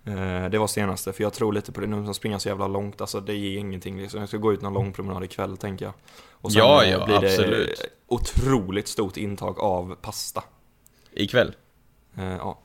[0.05, 2.67] Eh, Det var senaste, för jag tror lite på det nu som springer så jävla
[2.67, 4.19] långt, alltså det ger ingenting liksom.
[4.19, 5.93] Jag ska gå ut någon lång promenad ikväll tänker jag.
[6.31, 7.81] Och sen Ja, eh, ja, blir det absolut.
[8.07, 10.43] otroligt stort intag av pasta.
[11.13, 11.55] Ikväll?
[12.17, 12.59] Eh, Ja,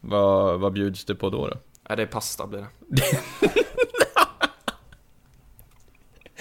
[0.00, 1.46] Vad, vad bjuds det på då?
[1.48, 1.54] då?
[1.88, 2.66] Nej, det är pasta blir det.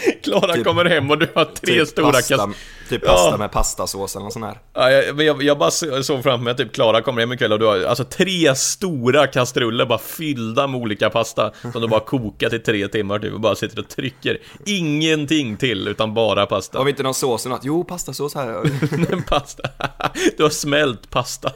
[0.24, 2.58] Klara Typ- kommer hem och du har tre Typ stora pasta, kast...
[2.90, 3.38] typ pasta Ja.
[3.38, 4.58] med pastasås eller sånt här.
[4.74, 7.34] Ja, jag, men jag, jag bara så- såg framför mig att typ Klara kommer hem
[7.34, 11.88] ikväll och du har alltså tre stora kastruller bara fyllda med olika pasta som du
[11.88, 14.38] bara kokat i tre timmar typ och bara sitter och trycker.
[14.66, 16.78] Ingenting till utan bara pasta.
[16.78, 17.66] Har vi inte någon sås eller något?
[17.66, 19.22] Jo, pastasås här.
[19.28, 19.64] pasta.
[20.38, 21.52] Du har smält pasta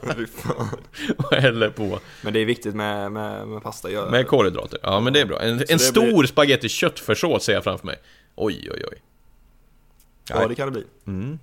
[1.18, 2.00] och häller på.
[2.22, 3.92] Men det är viktigt med, med, med pasta.
[3.92, 4.80] Jag, Med kolhydrater.
[4.84, 5.40] Ja men det är bra.
[5.42, 7.96] En, en stor blir- spaghetti köttfärssås ser jag framför mig.
[8.36, 9.02] Oj oj oj.
[10.30, 11.38] ja, det kan det bli.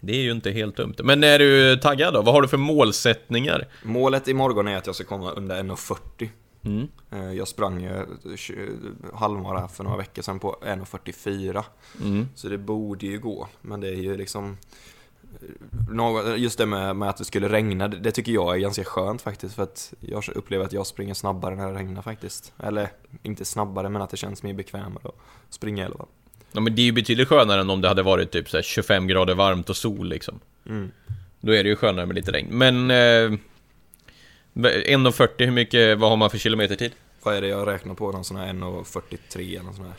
[0.00, 0.94] Det är ju inte helt dumt.
[1.04, 2.22] Men är du taggad då?
[2.22, 3.68] Vad har du för målsättningar?
[3.82, 6.28] Målet imorgon är att jag ska komma under 1.40.
[6.62, 6.88] Mm.
[7.10, 8.02] Eh, Jag sprang eh,
[9.14, 11.64] halvmara för några veckor sedan på 1.44.
[12.04, 12.28] Mm.
[12.34, 14.56] Så det borde ju gå, men det är ju liksom
[16.36, 19.54] Just det med, med att det skulle regna, det tycker jag är ganska skönt faktiskt
[19.54, 22.52] för att jag upplever att jag springer snabbare när det regnar faktiskt.
[22.62, 22.88] Eller
[23.22, 25.14] inte snabbare, men att det känns mer bekvämare att
[25.54, 26.08] springa i alla fall.
[26.52, 28.62] Ja men det är ju betydligt skönare än om det hade varit typ så här
[28.62, 30.40] 25 grader varmt och sol liksom.
[30.66, 30.90] Mm.
[31.40, 32.48] Då är det ju skönare med lite regn.
[32.50, 32.90] Men...
[32.90, 33.38] Eh,
[34.54, 36.92] 1.40, hur mycket, vad har man för kilometertid?
[37.22, 38.12] Vad är det jag räknar på?
[38.12, 39.94] Någon sån här 1.43 eller någon sån här.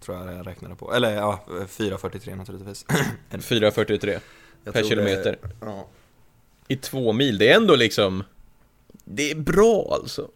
[0.00, 0.94] Tror jag jag räknade på.
[0.94, 2.86] Eller ja, 4.43 naturligtvis.
[3.30, 4.20] 4.43
[4.64, 5.38] Jag per kilometer.
[5.42, 5.88] Det, ja.
[6.68, 8.24] I två mil, det är ändå liksom...
[9.04, 10.28] Det är bra alltså.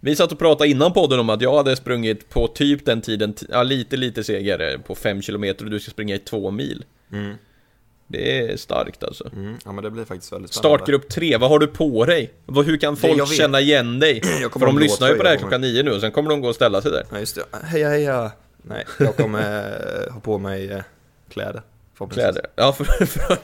[0.00, 3.34] Vi satt och pratade innan podden om att jag hade sprungit på typ den tiden,
[3.48, 6.84] ja lite lite segare på 5 kilometer och du ska springa i två mil.
[7.12, 7.34] Mm.
[8.06, 9.30] Det är starkt alltså.
[9.32, 9.56] Mm.
[9.64, 10.78] ja, men det blir faktiskt väldigt spännande.
[10.78, 12.32] Startgrupp 3, vad har du på dig?
[12.46, 14.20] Hur kan folk känna igen dig?
[14.52, 16.48] För de lyssnar ju på det här klockan nio nu och sen kommer de gå
[16.48, 17.04] och ställa sig där.
[17.10, 18.32] Ja just det, heja heja!
[18.62, 19.64] Nej, jag kommer
[20.06, 20.82] eh, ha på mig eh,
[21.28, 21.62] kläder.
[22.10, 22.46] Kläder.
[22.56, 23.38] Ja, för, för,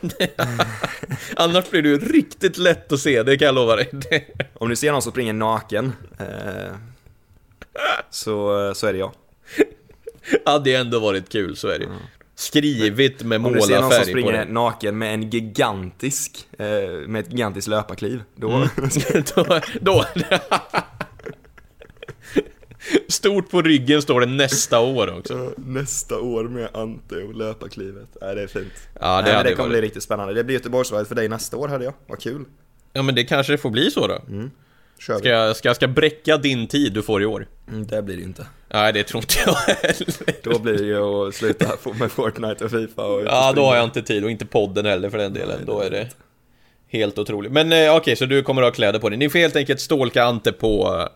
[1.37, 3.91] Annars blir det ju riktigt lätt att se, det kan jag lova dig.
[4.55, 6.75] Om ni ser någon som springer naken, eh,
[8.11, 9.13] så, så är det jag.
[10.45, 11.91] hade ju ändå varit kul, så är det ju.
[12.35, 16.67] Skrivit med Om ni ser någon som målarfärg på springer naken med en gigantisk, eh,
[17.07, 18.51] med ett gigantiskt löparkliv, då...
[18.51, 18.69] Mm.
[19.35, 20.05] då, då.
[23.19, 25.53] Stort på ryggen står det nästa år också.
[25.57, 28.09] Nästa år med Ante och löparklivet.
[28.21, 28.73] Nej, det är fint.
[29.01, 30.35] Ja, det Nej, det kommer varit- bli riktigt spännande.
[30.35, 31.95] Det blir Göteborgsvarvet för dig nästa år hörde jag.
[32.07, 32.45] Vad kul.
[32.93, 34.19] Ja men det kanske får bli så då.
[34.99, 37.47] Kör Ska jag, ska jag ska bräcka din tid du får i år?
[37.69, 38.47] Mm, det blir det inte.
[38.73, 40.43] Nej det tror inte jag heller.
[40.43, 43.77] Då blir det ju att sluta få- med Fortnite och Fifa och Ja då har
[43.77, 45.59] jag inte tid och inte podden heller för den delen.
[45.67, 46.09] Då är det
[46.89, 47.53] helt otroligt.
[47.53, 49.19] Men eh, okej, så du kommer att ha kläder på dig.
[49.19, 51.07] Ni får helt enkelt stalka Ante på, eh,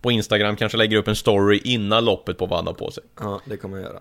[0.00, 3.02] på Instagram, kanske lägger upp en story innan loppet på vad han har på sig.
[3.20, 4.00] Ja, det kommer jag göra.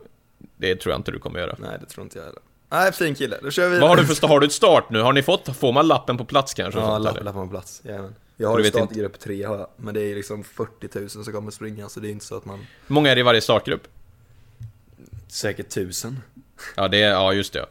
[0.57, 1.55] Det tror jag inte du kommer göra.
[1.59, 2.41] Nej, det tror inte jag heller.
[2.71, 3.37] Nej, fin kille.
[3.43, 3.79] Då kör vi.
[3.79, 4.99] Vad har du för har du ett start nu?
[5.01, 6.79] Har ni fått, får man lappen på plats kanske?
[6.79, 7.81] Ja, lapp, lappar på plats.
[7.85, 8.15] Jajamän.
[8.37, 9.67] Jag har Du ju vet inte- startgrupp 3 har jag.
[9.75, 12.45] Men det är liksom 40 000 som kommer springa så det är inte så att
[12.45, 12.59] man...
[12.87, 13.87] Hur många är det i varje startgrupp?
[15.27, 16.19] Säkert 1000.
[16.75, 17.65] Ja, det är, ja just det.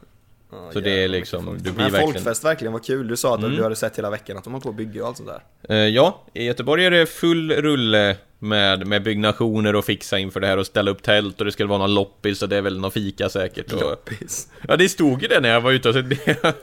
[0.72, 3.08] Så det är liksom, du blir Men verkligen- folkfest verkligen var kul.
[3.08, 3.56] Du sa att Mm.
[3.56, 5.42] du hade sett hela veckan att de håller på att bygga och allt sånt där.
[5.76, 10.46] Eh, ja, i Göteborg är det full rulle med, med byggnationer och fixa inför det
[10.46, 12.78] här och ställa upp tält och det skulle vara någon loppis och det är väl
[12.78, 13.72] någon fika säkert.
[13.72, 14.48] Och, Loppis.
[14.68, 16.54] ja, det stod ju det när jag var ute och så det,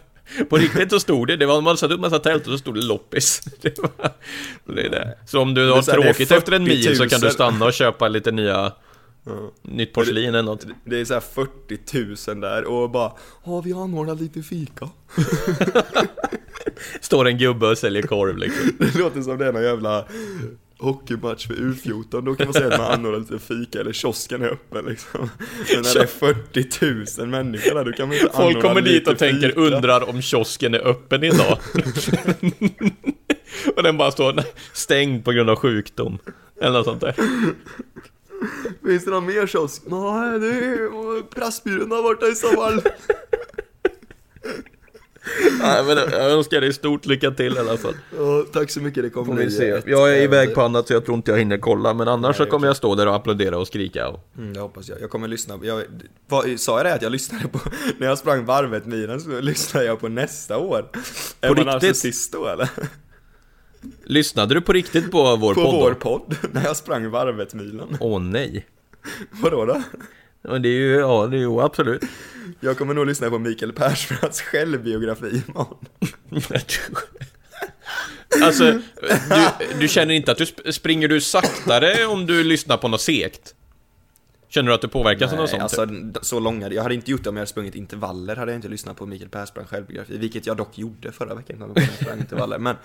[0.50, 2.76] På riktigt så stod det, det var, man satt upp massa tält och så stod
[2.76, 3.42] det loppis.
[3.62, 4.12] Det var,
[4.76, 5.18] det är det.
[5.26, 7.30] Så om du är har tråkigt efter en mil så kan 40 000.
[7.30, 8.72] du stanna och köpa lite nya
[9.62, 10.66] Nytt porslin eller något.
[10.84, 13.12] Det är så här 40 000 där och bara
[13.46, 14.90] Ja, vi anordnar lite fika.
[17.02, 18.72] Står en gubbe och säljer korv liksom.
[18.80, 20.06] Det låter som det är någon jävla
[20.80, 24.48] hockeymatch för U14, då kan man säga att man anordnar lite fika eller kiosken är
[24.48, 25.30] öppen liksom.
[25.74, 29.08] Men när det är 40 000 människor där, då kan man inte Folk kommer dit
[29.08, 29.60] och tänker, fika.
[29.60, 31.58] undrar om kiosken är öppen idag.
[33.76, 36.18] och den bara står stängd på grund av sjukdom.
[36.62, 37.16] Eller något sånt där.
[38.86, 39.82] Finns det någon mer kiosk?
[39.86, 42.84] Nej, det är Pressbyrån har varit där i sommar.
[45.62, 47.94] Nej, men jag önskar dig stort lycka till i alla fall.
[48.18, 49.70] Ja, tack så mycket, det kommer Får vi bli se.
[49.70, 52.40] ett Jag är iväg på annat så jag tror inte jag hinner kolla, men annars
[52.40, 54.08] Nej, så kommer jag stå där och applådera och skrika.
[54.10, 54.20] Och...
[54.38, 55.02] Mm, det hoppas jag.
[55.02, 55.60] Jag kommer lyssna.
[55.64, 55.84] Jag,
[56.28, 57.60] vad, sa jag det att jag lyssnade på,
[57.98, 60.90] när jag sprang varvet milen så lyssnade jag på nästa år?
[61.42, 61.66] Är man riktigt?
[61.66, 62.70] narcissist då eller?
[64.06, 65.74] Lyssnade du på riktigt på vår På podd?
[65.74, 65.80] då?
[65.80, 67.98] vår podd, när jag sprang varvet milen.
[68.00, 68.66] Åh nej.
[69.32, 69.82] Vadå då?
[70.42, 72.02] Men det är ju, ja det är ju absolut.
[72.60, 75.78] Jag kommer nog lyssna på Mikael Persbrandts självbiografi imorgon.
[78.44, 78.64] alltså,
[79.30, 83.02] du, du känner inte att du sp- springer du saktare om du lyssnar på något
[83.02, 83.55] segt?
[84.56, 85.62] Känner du att du påverkas av något sånt?
[85.64, 88.52] alltså d- så långa, jag hade inte gjort det om jag hade sprungit intervaller, hade
[88.52, 91.94] jag inte lyssnat på Mikael Persbrandts självbiografi, vilket jag dock gjorde förra veckan när jag
[91.94, 92.58] sprang intervaller.
[92.60, 92.76] Men,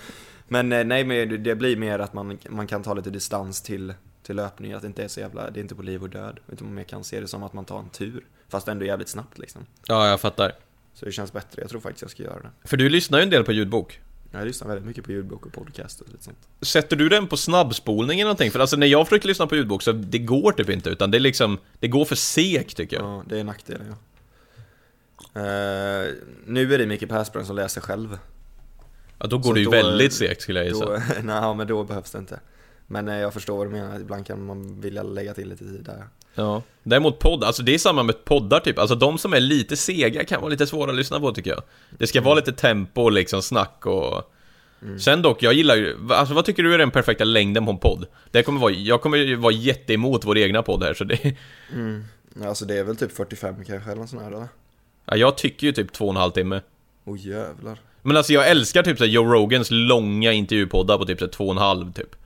[0.48, 3.94] men eh, nej, men det blir mer att man, man kan ta lite distans till,
[4.22, 6.40] till löpning, att det inte är så jävla, det är inte på liv och död,
[6.52, 9.08] utan man mer kan se det som att man tar en tur, fast ändå jävligt
[9.08, 9.66] snabbt liksom.
[9.86, 10.52] Ja, jag fattar.
[10.94, 12.68] Så det känns bättre, jag tror faktiskt jag ska göra det.
[12.68, 14.00] För du lyssnar ju en del på ljudbok.
[14.32, 16.38] Jag lyssnar väldigt mycket på ljudbok och podcast och lite sånt.
[16.62, 18.50] Sätter du den på snabbspolning eller någonting?
[18.50, 21.18] För alltså när jag försöker lyssna på ljudbok så det går typ inte, utan det
[21.18, 23.06] är liksom, det går för segt tycker jag.
[23.06, 23.94] Ja, det är nackdelen ja.
[25.34, 26.08] Eh,
[26.46, 28.18] nu är det Mikael Persbrandt som läser själv.
[29.18, 30.84] Ja, då går Så det ju då- väldigt segt skulle jag gissa.
[30.84, 32.40] Då, nej, men då behövs det inte.
[32.92, 35.84] Men eh, jag förstår vad du menar, ibland kan man vilja lägga till lite tid
[35.84, 36.04] där.
[36.34, 36.62] Ja.
[36.82, 40.24] Däremot podd, alltså det är samma med poddar typ, alltså de som är lite sega
[40.24, 41.62] kan vara lite svåra att lyssna på tycker jag.
[41.98, 44.32] Det ska vara lite tempo och liksom snack och...
[45.00, 47.78] Sen dock, jag gillar ju, alltså vad tycker du är den perfekta längden på en
[47.78, 48.06] podd?
[48.30, 51.36] Det kommer vara, jag kommer ju vara jätteemot vår egna podd här så det...
[52.44, 54.48] Alltså det är väl typ 45 kanske eller nåt sånt här eller?
[55.06, 56.60] Ja, jag tycker ju typ två och en halv timme.
[57.04, 57.78] Åh oh, jävlar.
[58.02, 61.52] Men alltså jag älskar typ så Joe Rogans långa intervjupoddar på typ så två och
[61.52, 62.16] en halv typ.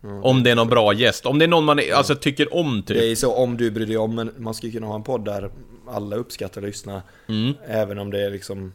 [0.00, 2.96] Om det är någon bra gäst, om det är någon man alltså tycker om typ.
[2.96, 5.24] Det är så om du bryr dig om, men man skulle kunna ha en podd
[5.24, 5.50] där
[5.86, 7.02] alla uppskattar att lyssna.
[7.26, 7.54] Mm.
[7.66, 8.72] Även om det är liksom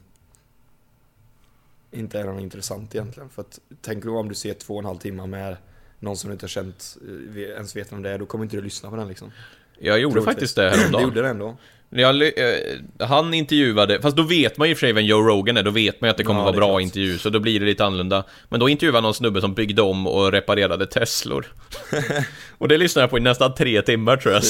[1.91, 3.29] inte är någon intressant egentligen.
[3.29, 5.57] För att tänk då om du ser två och en halv timme med
[5.99, 6.97] någon som du inte har känt,
[7.35, 9.31] eh, ens vet vem det är, då kommer inte du lyssna på den liksom.
[9.79, 10.33] Jag gjorde Troligtvis.
[10.35, 11.03] faktiskt det Du häromdagen.
[11.03, 11.57] gjorde det ändå?
[11.95, 12.27] Jag, eh,
[13.07, 15.63] han intervjuade, fast då vet man ju i och för sig vem Joe Rogan är,
[15.63, 16.81] då vet man ju att det kommer Ja, vara det bra klart.
[16.81, 18.23] intervju, så då blir det lite annorlunda.
[18.49, 21.45] Men då intervjuade han någon snubbe som byggde om och reparerade Teslor.
[22.57, 24.43] och det lyssnade jag på i nästan tre timmar tror jag.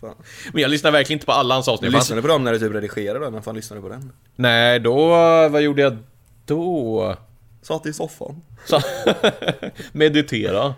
[0.00, 0.14] Fan.
[0.52, 1.92] Men jag lyssnar verkligen inte på alla hans Du avsnitt.
[1.92, 4.12] lyssnade på dem när du typ redigerade den, när fan lyssnade du på den?
[4.36, 5.06] Nej, då,
[5.48, 5.96] vad gjorde jag
[6.46, 7.16] då?
[7.62, 8.42] Satt i soffan.
[9.92, 10.74] Meditera.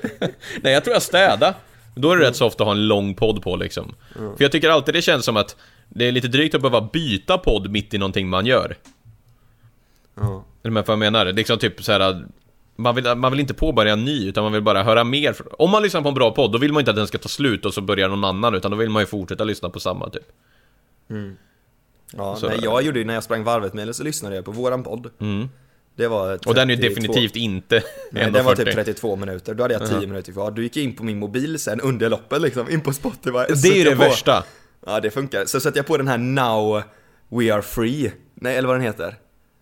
[0.62, 1.54] Nej, jag tror jag städa.
[1.94, 3.94] Då är det rätt så ofta att ha en lång podd på liksom.
[4.14, 5.56] För jag tycker alltid det känns som att
[5.88, 8.76] det är lite drygt att behöva byta podd mitt i någonting man gör.
[10.14, 10.44] Ja.
[10.62, 11.32] Är du med på vad jag menar?
[11.32, 12.24] Liksom typ så här.
[12.76, 15.36] Man vill, man vill inte påbörja en ny, utan man vill bara höra mer.
[15.58, 17.28] Om man lyssnar på en bra podd, då vill man inte att den ska ta
[17.28, 20.10] slut och så börjar någon annan, utan då vill man ju fortsätta lyssna på samma
[20.10, 20.22] typ.
[22.16, 24.50] Ja, Så- nej, jag gjorde ju när jag sprang varvet milen så lyssnade jag på
[24.50, 25.10] våran podd.
[25.96, 26.38] Det var Mm.
[26.46, 28.64] Och den är ju 32 definitivt inte Nej, den var 1.40.
[28.64, 30.50] typ 32 minuter, då hade jag 10 minuter kvar.
[30.50, 33.30] Du gick in på min mobil sen under loppet liksom, in på Spotify.
[33.62, 34.44] Det är ju det på- värsta.
[34.86, 35.44] Ja, det funkar.
[35.44, 36.82] Så sätter jag på den här Now
[37.28, 39.16] We Are Free, nej eller vad den heter.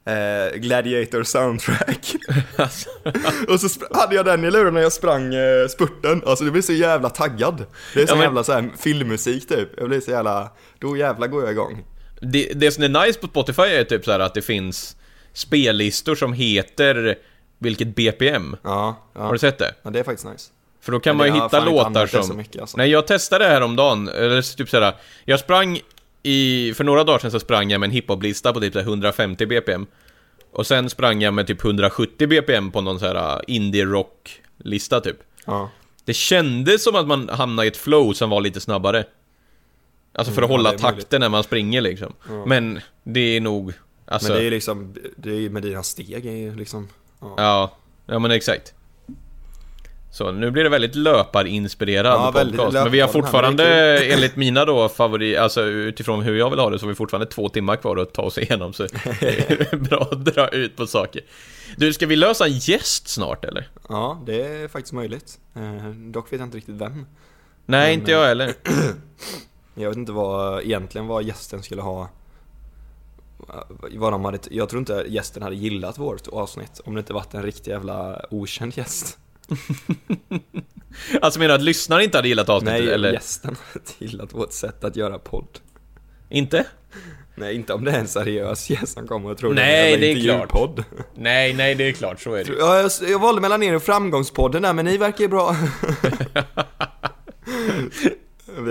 [0.07, 2.15] Eh, Gladiator Soundtrack.
[3.49, 6.23] och så hade jag den i luren när jag sprang eh, spurten.
[6.27, 7.65] Alltså det blir så jävla taggad.
[7.95, 9.69] Det är så Ja, men- jävla så här filmmusik typ.
[9.77, 11.85] Jag blir så jävla, då jävla går jag igång.
[12.23, 14.97] Det, det som är nice på Spotify är typ så här att det finns
[15.33, 17.19] spellistor som heter
[17.59, 18.57] vilket BPM.
[18.63, 19.21] Ja, ja.
[19.21, 19.75] Har du sett det?
[19.83, 20.51] ja det är faktiskt nice.
[20.81, 22.23] För då kan man ju hitta låtar som...
[22.25, 22.77] så mycket, alltså.
[22.77, 24.09] Nej, jag testade det här om dagen.
[24.09, 25.81] Eller typ såhär, jag sprang
[26.23, 26.73] i...
[26.77, 29.47] För några dagar sedan så sprang jag med en hiphop-lista på typ så här 150
[29.47, 29.87] BPM.
[30.53, 35.17] Och sen sprang jag med typ 170 BPM på någon så här indie-rock-lista typ.
[35.47, 35.71] Ja.
[36.05, 39.05] Det kändes som att man hamnade i ett flow som var lite snabbare.
[40.15, 40.83] Alltså för att Mm, ja, hålla möjligt.
[40.83, 42.13] takten när man springer liksom.
[42.47, 43.73] Men det är nog...
[44.11, 46.89] Alltså, Men det är ju liksom, det är ju med dina steg är ju liksom,
[47.21, 47.35] ja.
[47.37, 48.75] Ja, ja men exakt.
[50.13, 52.75] Så nu blir det väldigt löparinspirerad Ja, väldigt podcast.
[52.75, 53.65] Men vi har löpar, fortfarande,
[54.13, 57.27] enligt mina då favorit, alltså utifrån hur jag vill ha det, så har vi fortfarande
[57.27, 58.73] två timmar kvar att ta oss igenom.
[58.73, 58.87] Så
[59.21, 61.23] det är bra att dra ut på saker.
[61.77, 63.69] Du, ska vi lösa en gäst snart eller?
[63.89, 65.39] ja, det är faktiskt möjligt.
[65.57, 66.93] Eh, dock vet jag inte riktigt vem.
[66.93, 67.07] Nej,
[67.67, 68.55] Men, inte jag heller.
[69.75, 72.09] Jag vet inte vad, egentligen vad gästen skulle ha
[73.95, 77.35] vad de hade, jag tror inte gästen hade gillat vårt avsnitt om det inte varit
[77.35, 79.19] en riktig jävla okänd gäst.
[81.21, 82.85] Alltså menar du att lyssnaren inte hade gillat avsnittet?
[82.85, 83.13] Nej, eller?
[83.13, 85.59] gästen har gillat vårt sätt att göra podd.
[86.29, 86.67] Inte?
[87.35, 90.11] Nej, inte om det är en seriös gäst som kommer och tror Nej, det är
[90.11, 90.85] en intervjupodd.
[91.15, 94.63] Nej, nej, det är klart, så är det jag, jag valde mellan er och framgångspodden
[94.63, 95.57] där, men ni verkar ju bra.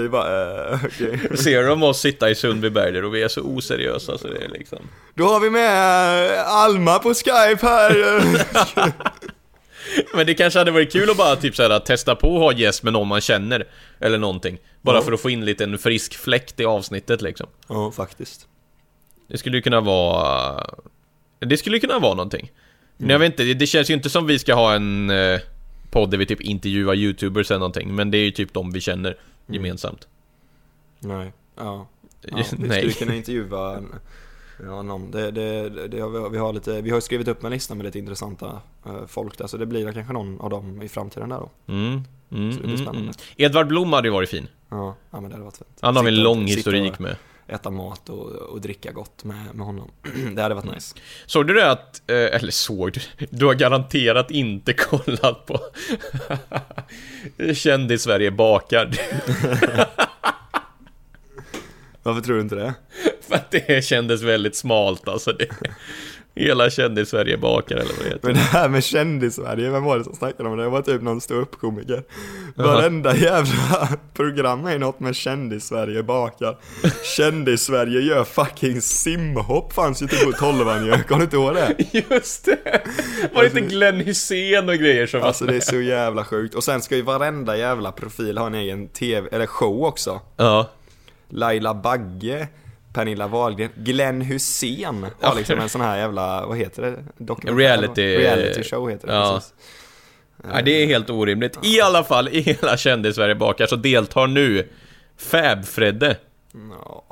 [0.10, 1.38] Vi bara, eh, okej.
[1.38, 4.50] Ser de oss sitta i Sundbyberg där och vi är så oseriösa så det är
[4.50, 4.78] liksom...
[5.16, 7.94] Då har vi med eh, Alma på Skype här.
[10.16, 12.84] Men det kanske hade varit kul att bara typ såhär testa på att ha gäst
[12.84, 13.68] med någon man känner
[14.00, 15.02] Eller någonting Bara Ja.
[15.02, 18.48] för att få in lite en frisk fläkt i avsnittet liksom ja, faktiskt.
[19.28, 20.64] Det skulle ju kunna vara...
[21.40, 22.52] Det skulle kunna vara någonting
[22.98, 25.40] Men jag vet inte, det- det känns ju inte som vi ska ha en eh,
[25.92, 28.82] podd där vi typ intervjuar youtubers eller någonting Men det är ju typ de vi
[28.82, 29.18] känner
[29.56, 30.08] gemensamt
[31.00, 31.88] Nej, ja.
[32.22, 32.78] ja vi Nej.
[32.80, 33.82] skulle kunna intervjua
[34.64, 35.12] ja, någon.
[35.12, 37.86] Det, det, det, har vi, vi, har lite, vi har skrivit upp en lista med
[37.86, 41.38] lite intressanta eh, folk där, så det blir kanske någon av dem i framtiden där
[41.38, 41.50] då.
[41.74, 43.00] mm, mm, Så det blir mm, spännande.
[43.02, 43.14] mm.
[43.38, 45.78] Edvard Blom hade ju varit fin Ja, ja men det hade varit fint.
[45.82, 47.16] Han har vi en lång historik och med
[47.50, 49.92] Äta mat och, och dricka gott med, med honom.
[50.36, 50.96] det hade varit nice.
[51.26, 53.28] Såg du det att, eh, eller såg du?
[53.30, 55.60] Du har garanterat inte kollat på
[57.54, 58.90] Kändis-Sverige bakar
[62.04, 62.74] Varför tror du inte det?
[63.22, 65.48] För att det kändes väldigt smalt alltså det,
[66.36, 70.04] Hela Kändis-Sverige bakar eller vad det heter Men det här med kändis-Sverige, vem var det
[70.04, 70.64] som snackade om det?
[70.64, 72.04] Det var typ någon ståuppkomiker.
[72.56, 76.58] Varenda jävla program är något med kändis-Sverige bakar.
[77.18, 81.76] Kändis-Sverige gör fucking simhopp fanns ju typ på tolvan ju, kommer du inte ihåg det?
[82.12, 82.82] Just det!
[83.34, 86.56] Var det inte Glenn Hysén och grejer som Alltså var det är så jävla sjukt.
[86.56, 90.22] Och sen ska ju varenda jävla profil ha en egen tv, eller show också.
[90.38, 90.70] Ja,
[91.30, 92.48] Laila Bagge,
[92.94, 97.04] Pernilla Wahlgren, Glenn Hussein har liksom en sån här jävla, vad heter det?
[97.18, 99.34] Dokumentär, Reality- Reality show heter det Ja.
[99.36, 99.54] precis.
[100.38, 101.60] Nej, det är helt orimligt.
[101.66, 104.68] I alla fall, i hela Kändis-Sverige bakar så deltar nu
[105.18, 106.16] Fab-Fredde.
[106.86, 107.06] Ja.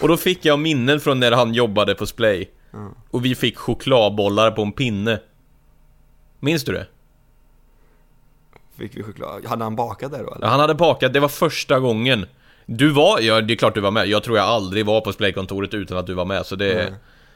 [0.00, 2.50] Och då fick jag minnen från när han jobbade på Splay.
[3.10, 5.20] Och vi fick chokladbollar på en pinne.
[6.40, 6.86] Minns du det?
[8.78, 9.46] Fick vi choklad?
[9.46, 10.46] Hade han bakat det då eller?
[10.46, 12.26] Ja, Han hade bakat, det var första gången.
[12.66, 14.06] Du var, ja det är klart du var med.
[14.06, 16.74] Jag tror jag aldrig var på Splaykontoret utan att du var med, så det...
[16.74, 16.92] Nej.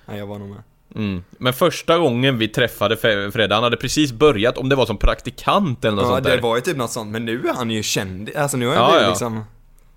[0.07, 0.62] Nej, jag var nog med.
[0.95, 1.24] Mm.
[1.31, 2.97] Men första gången vi träffade
[3.33, 6.31] Fredde, han hade precis börjat, om det var som praktikant eller något Ja, sånt det
[6.31, 6.41] där.
[6.43, 8.31] var ju typ något sånt, men nu är han ju känd.
[8.37, 9.11] Alltså nu har Ja, han blivit ja.
[9.11, 9.45] liksom...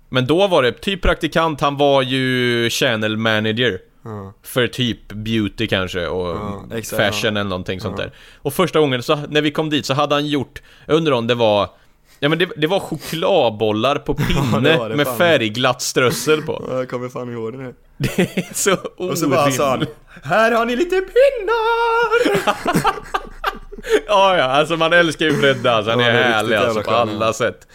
[0.08, 3.78] Men då var det typ praktikant, han var ju channel manager.
[4.42, 7.40] För typ beauty kanske och Ja, exakt, fashion ja.
[7.40, 8.12] eller någonting sånt där.
[8.36, 11.26] Och första gången så, när vi kom dit så hade han gjort, jag undrar om
[11.26, 11.70] det var
[12.24, 15.18] Ja men det, det var chokladbollar på pinne var det med fan.
[15.18, 16.64] färgglatt strössel på.
[16.70, 17.74] Jag kommer fan ihåg det nu.
[17.96, 19.96] Det är så Och så bara sa han, orimligt.
[20.22, 22.40] här har ni lite pinnar!
[24.06, 27.26] Ja ja, alltså man älskar ju Fredde alltså, han Ja, är härlig alltså på alla
[27.26, 27.32] ja.
[27.32, 27.68] sätt.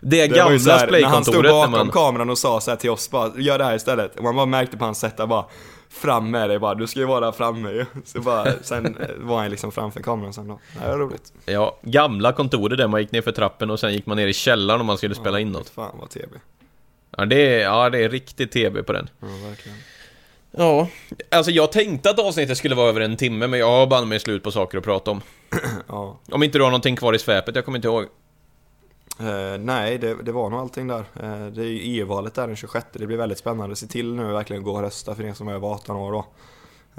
[0.00, 1.90] Det, gamla här, när han stod bakom man...
[1.90, 4.16] kameran och sa så till oss bara, gör det här istället.
[4.16, 5.44] Och man bara märkte på hans sätt bara,
[5.90, 7.86] fram med dig bara, du ska ju vara där framme ju.
[8.04, 10.60] Så bara, sen var han liksom framför kameran sen då.
[10.82, 11.32] Det var roligt.
[11.46, 14.32] Ja, gamla kontoret där man gick ner för trappen och sen gick man ner i
[14.32, 15.68] källaren om man skulle spela in något.
[15.68, 16.26] Fan vad tv.
[17.16, 19.08] Ja det är, ja, det är riktigt TV på den.
[19.20, 19.78] Ja, verkligen.
[20.50, 20.88] Ja,
[21.30, 24.20] alltså jag tänkte att avsnittet skulle vara över en timme, men jag har banne mig
[24.20, 25.20] slut på saker att prata om.
[25.88, 26.18] Ja.
[26.30, 28.06] Om inte du har någonting kvar i sväpet, jag kommer inte ihåg.
[29.20, 30.98] Eh, nej, det, det var nog allting där.
[31.14, 32.86] Eh, det är ju EU-valet där den 26.
[32.92, 33.76] Det blir väldigt spännande.
[33.76, 36.24] Se till nu verkligen gå och rösta för er som är över 18 år då.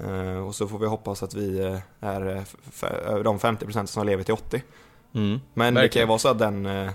[0.04, 2.84] Eh, och så får vi hoppas att vi eh, är eh, f-
[3.24, 4.64] de 50% som lever till 80.
[5.14, 6.08] Mm, Men det kan ju verkligen.
[6.08, 6.90] vara så att den eh,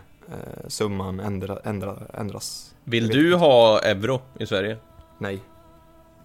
[0.69, 2.75] summan ändra, ändra, ändras.
[2.85, 3.39] Vill du inte.
[3.45, 4.77] ha euro i Sverige?
[5.19, 5.41] Nej,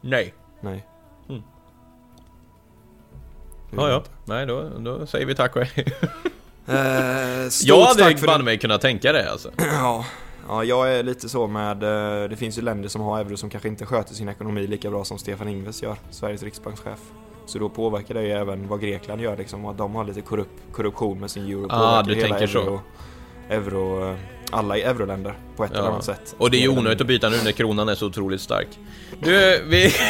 [0.02, 0.34] Nej.
[0.62, 0.88] nej.
[1.30, 1.42] Mm.
[3.72, 4.04] Vill Ja, ja.
[4.26, 5.86] Nej, då, då säger vi tack och hej.
[6.68, 9.52] Eh, stort Jag hade banne mig kunnat tänka det alltså.
[9.58, 10.06] Ja,
[10.50, 13.50] ja, jag är lite så med, eh, det finns ju länder som har euro som
[13.50, 17.00] kanske inte sköter sin ekonomi lika bra som Stefan Ingves gör, Sveriges riksbankschef.
[17.46, 20.48] Så då påverkar det ju även vad Grekland gör liksom, att de har lite korrup
[20.72, 21.68] korruption med sin euro.
[21.70, 22.60] Ah, du hela tänker så.
[22.62, 22.82] euro,
[23.50, 24.16] Euro, eh,
[24.52, 25.90] alla i euroländer på ett eller Ja.
[25.90, 26.36] annat sätt.
[26.38, 28.68] Och det är ju eller onödigt att byta nu när kronan är så otroligt stark.
[29.20, 29.92] Du, vi...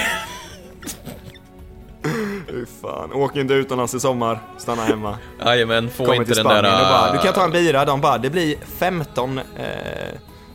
[2.82, 5.18] Fan, åk inte utomlands i sommar, stanna hemma.
[5.46, 6.60] Jajamän, få Kommer inte till den där...
[6.60, 9.44] Spanien och bara, du kan ta en äh, bira, de bara, det blir 15 eh,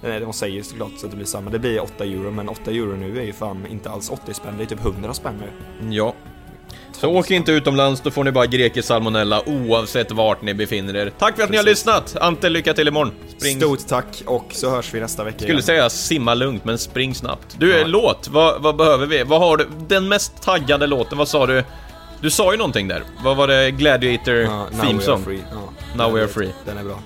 [0.05, 1.51] Nej, de säger såklart så att det blir samma.
[1.51, 4.55] Det blir 8 euro, men 8 euro nu är ju fan inte alls 80 spänn,
[4.59, 5.95] det är typ 100 spänn nu.
[5.95, 6.15] Ja.
[6.93, 11.13] Så åk inte utomlands, då får ni bara grekisk salmonella oavsett vart ni befinner er.
[11.19, 11.87] Tack för att ni har Precis.
[11.87, 12.17] lyssnat!
[12.21, 13.13] Ante, lycka till imorgon.
[13.39, 13.61] Spring...
[13.61, 15.63] Stort tack och så hörs vi nästa vecka Skulle igen.
[15.63, 17.57] säga simma lugnt, men spring snabbt.
[17.59, 17.87] Du, Ja.
[17.87, 19.23] låt, vad, vad behöver vi?
[19.23, 19.69] Vad har du?
[19.89, 21.65] Den mest taggade låten, vad sa du?
[22.23, 23.03] Du sa ju någonting där.
[23.23, 23.71] Vad var det?
[23.71, 25.15] Gladiator Ja, now theme we song?
[25.19, 25.43] are free.
[25.53, 26.53] Ja, Now we are free.
[26.65, 26.99] Den är bra.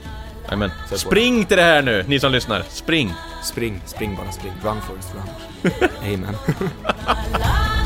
[0.49, 0.71] Amen.
[0.95, 2.63] Spring till det här nu, ni som lyssnar.
[2.69, 3.15] Spring.
[3.43, 4.53] Spring, spring bara spring.
[4.65, 5.89] Run Forrest run.
[6.15, 6.37] Amen.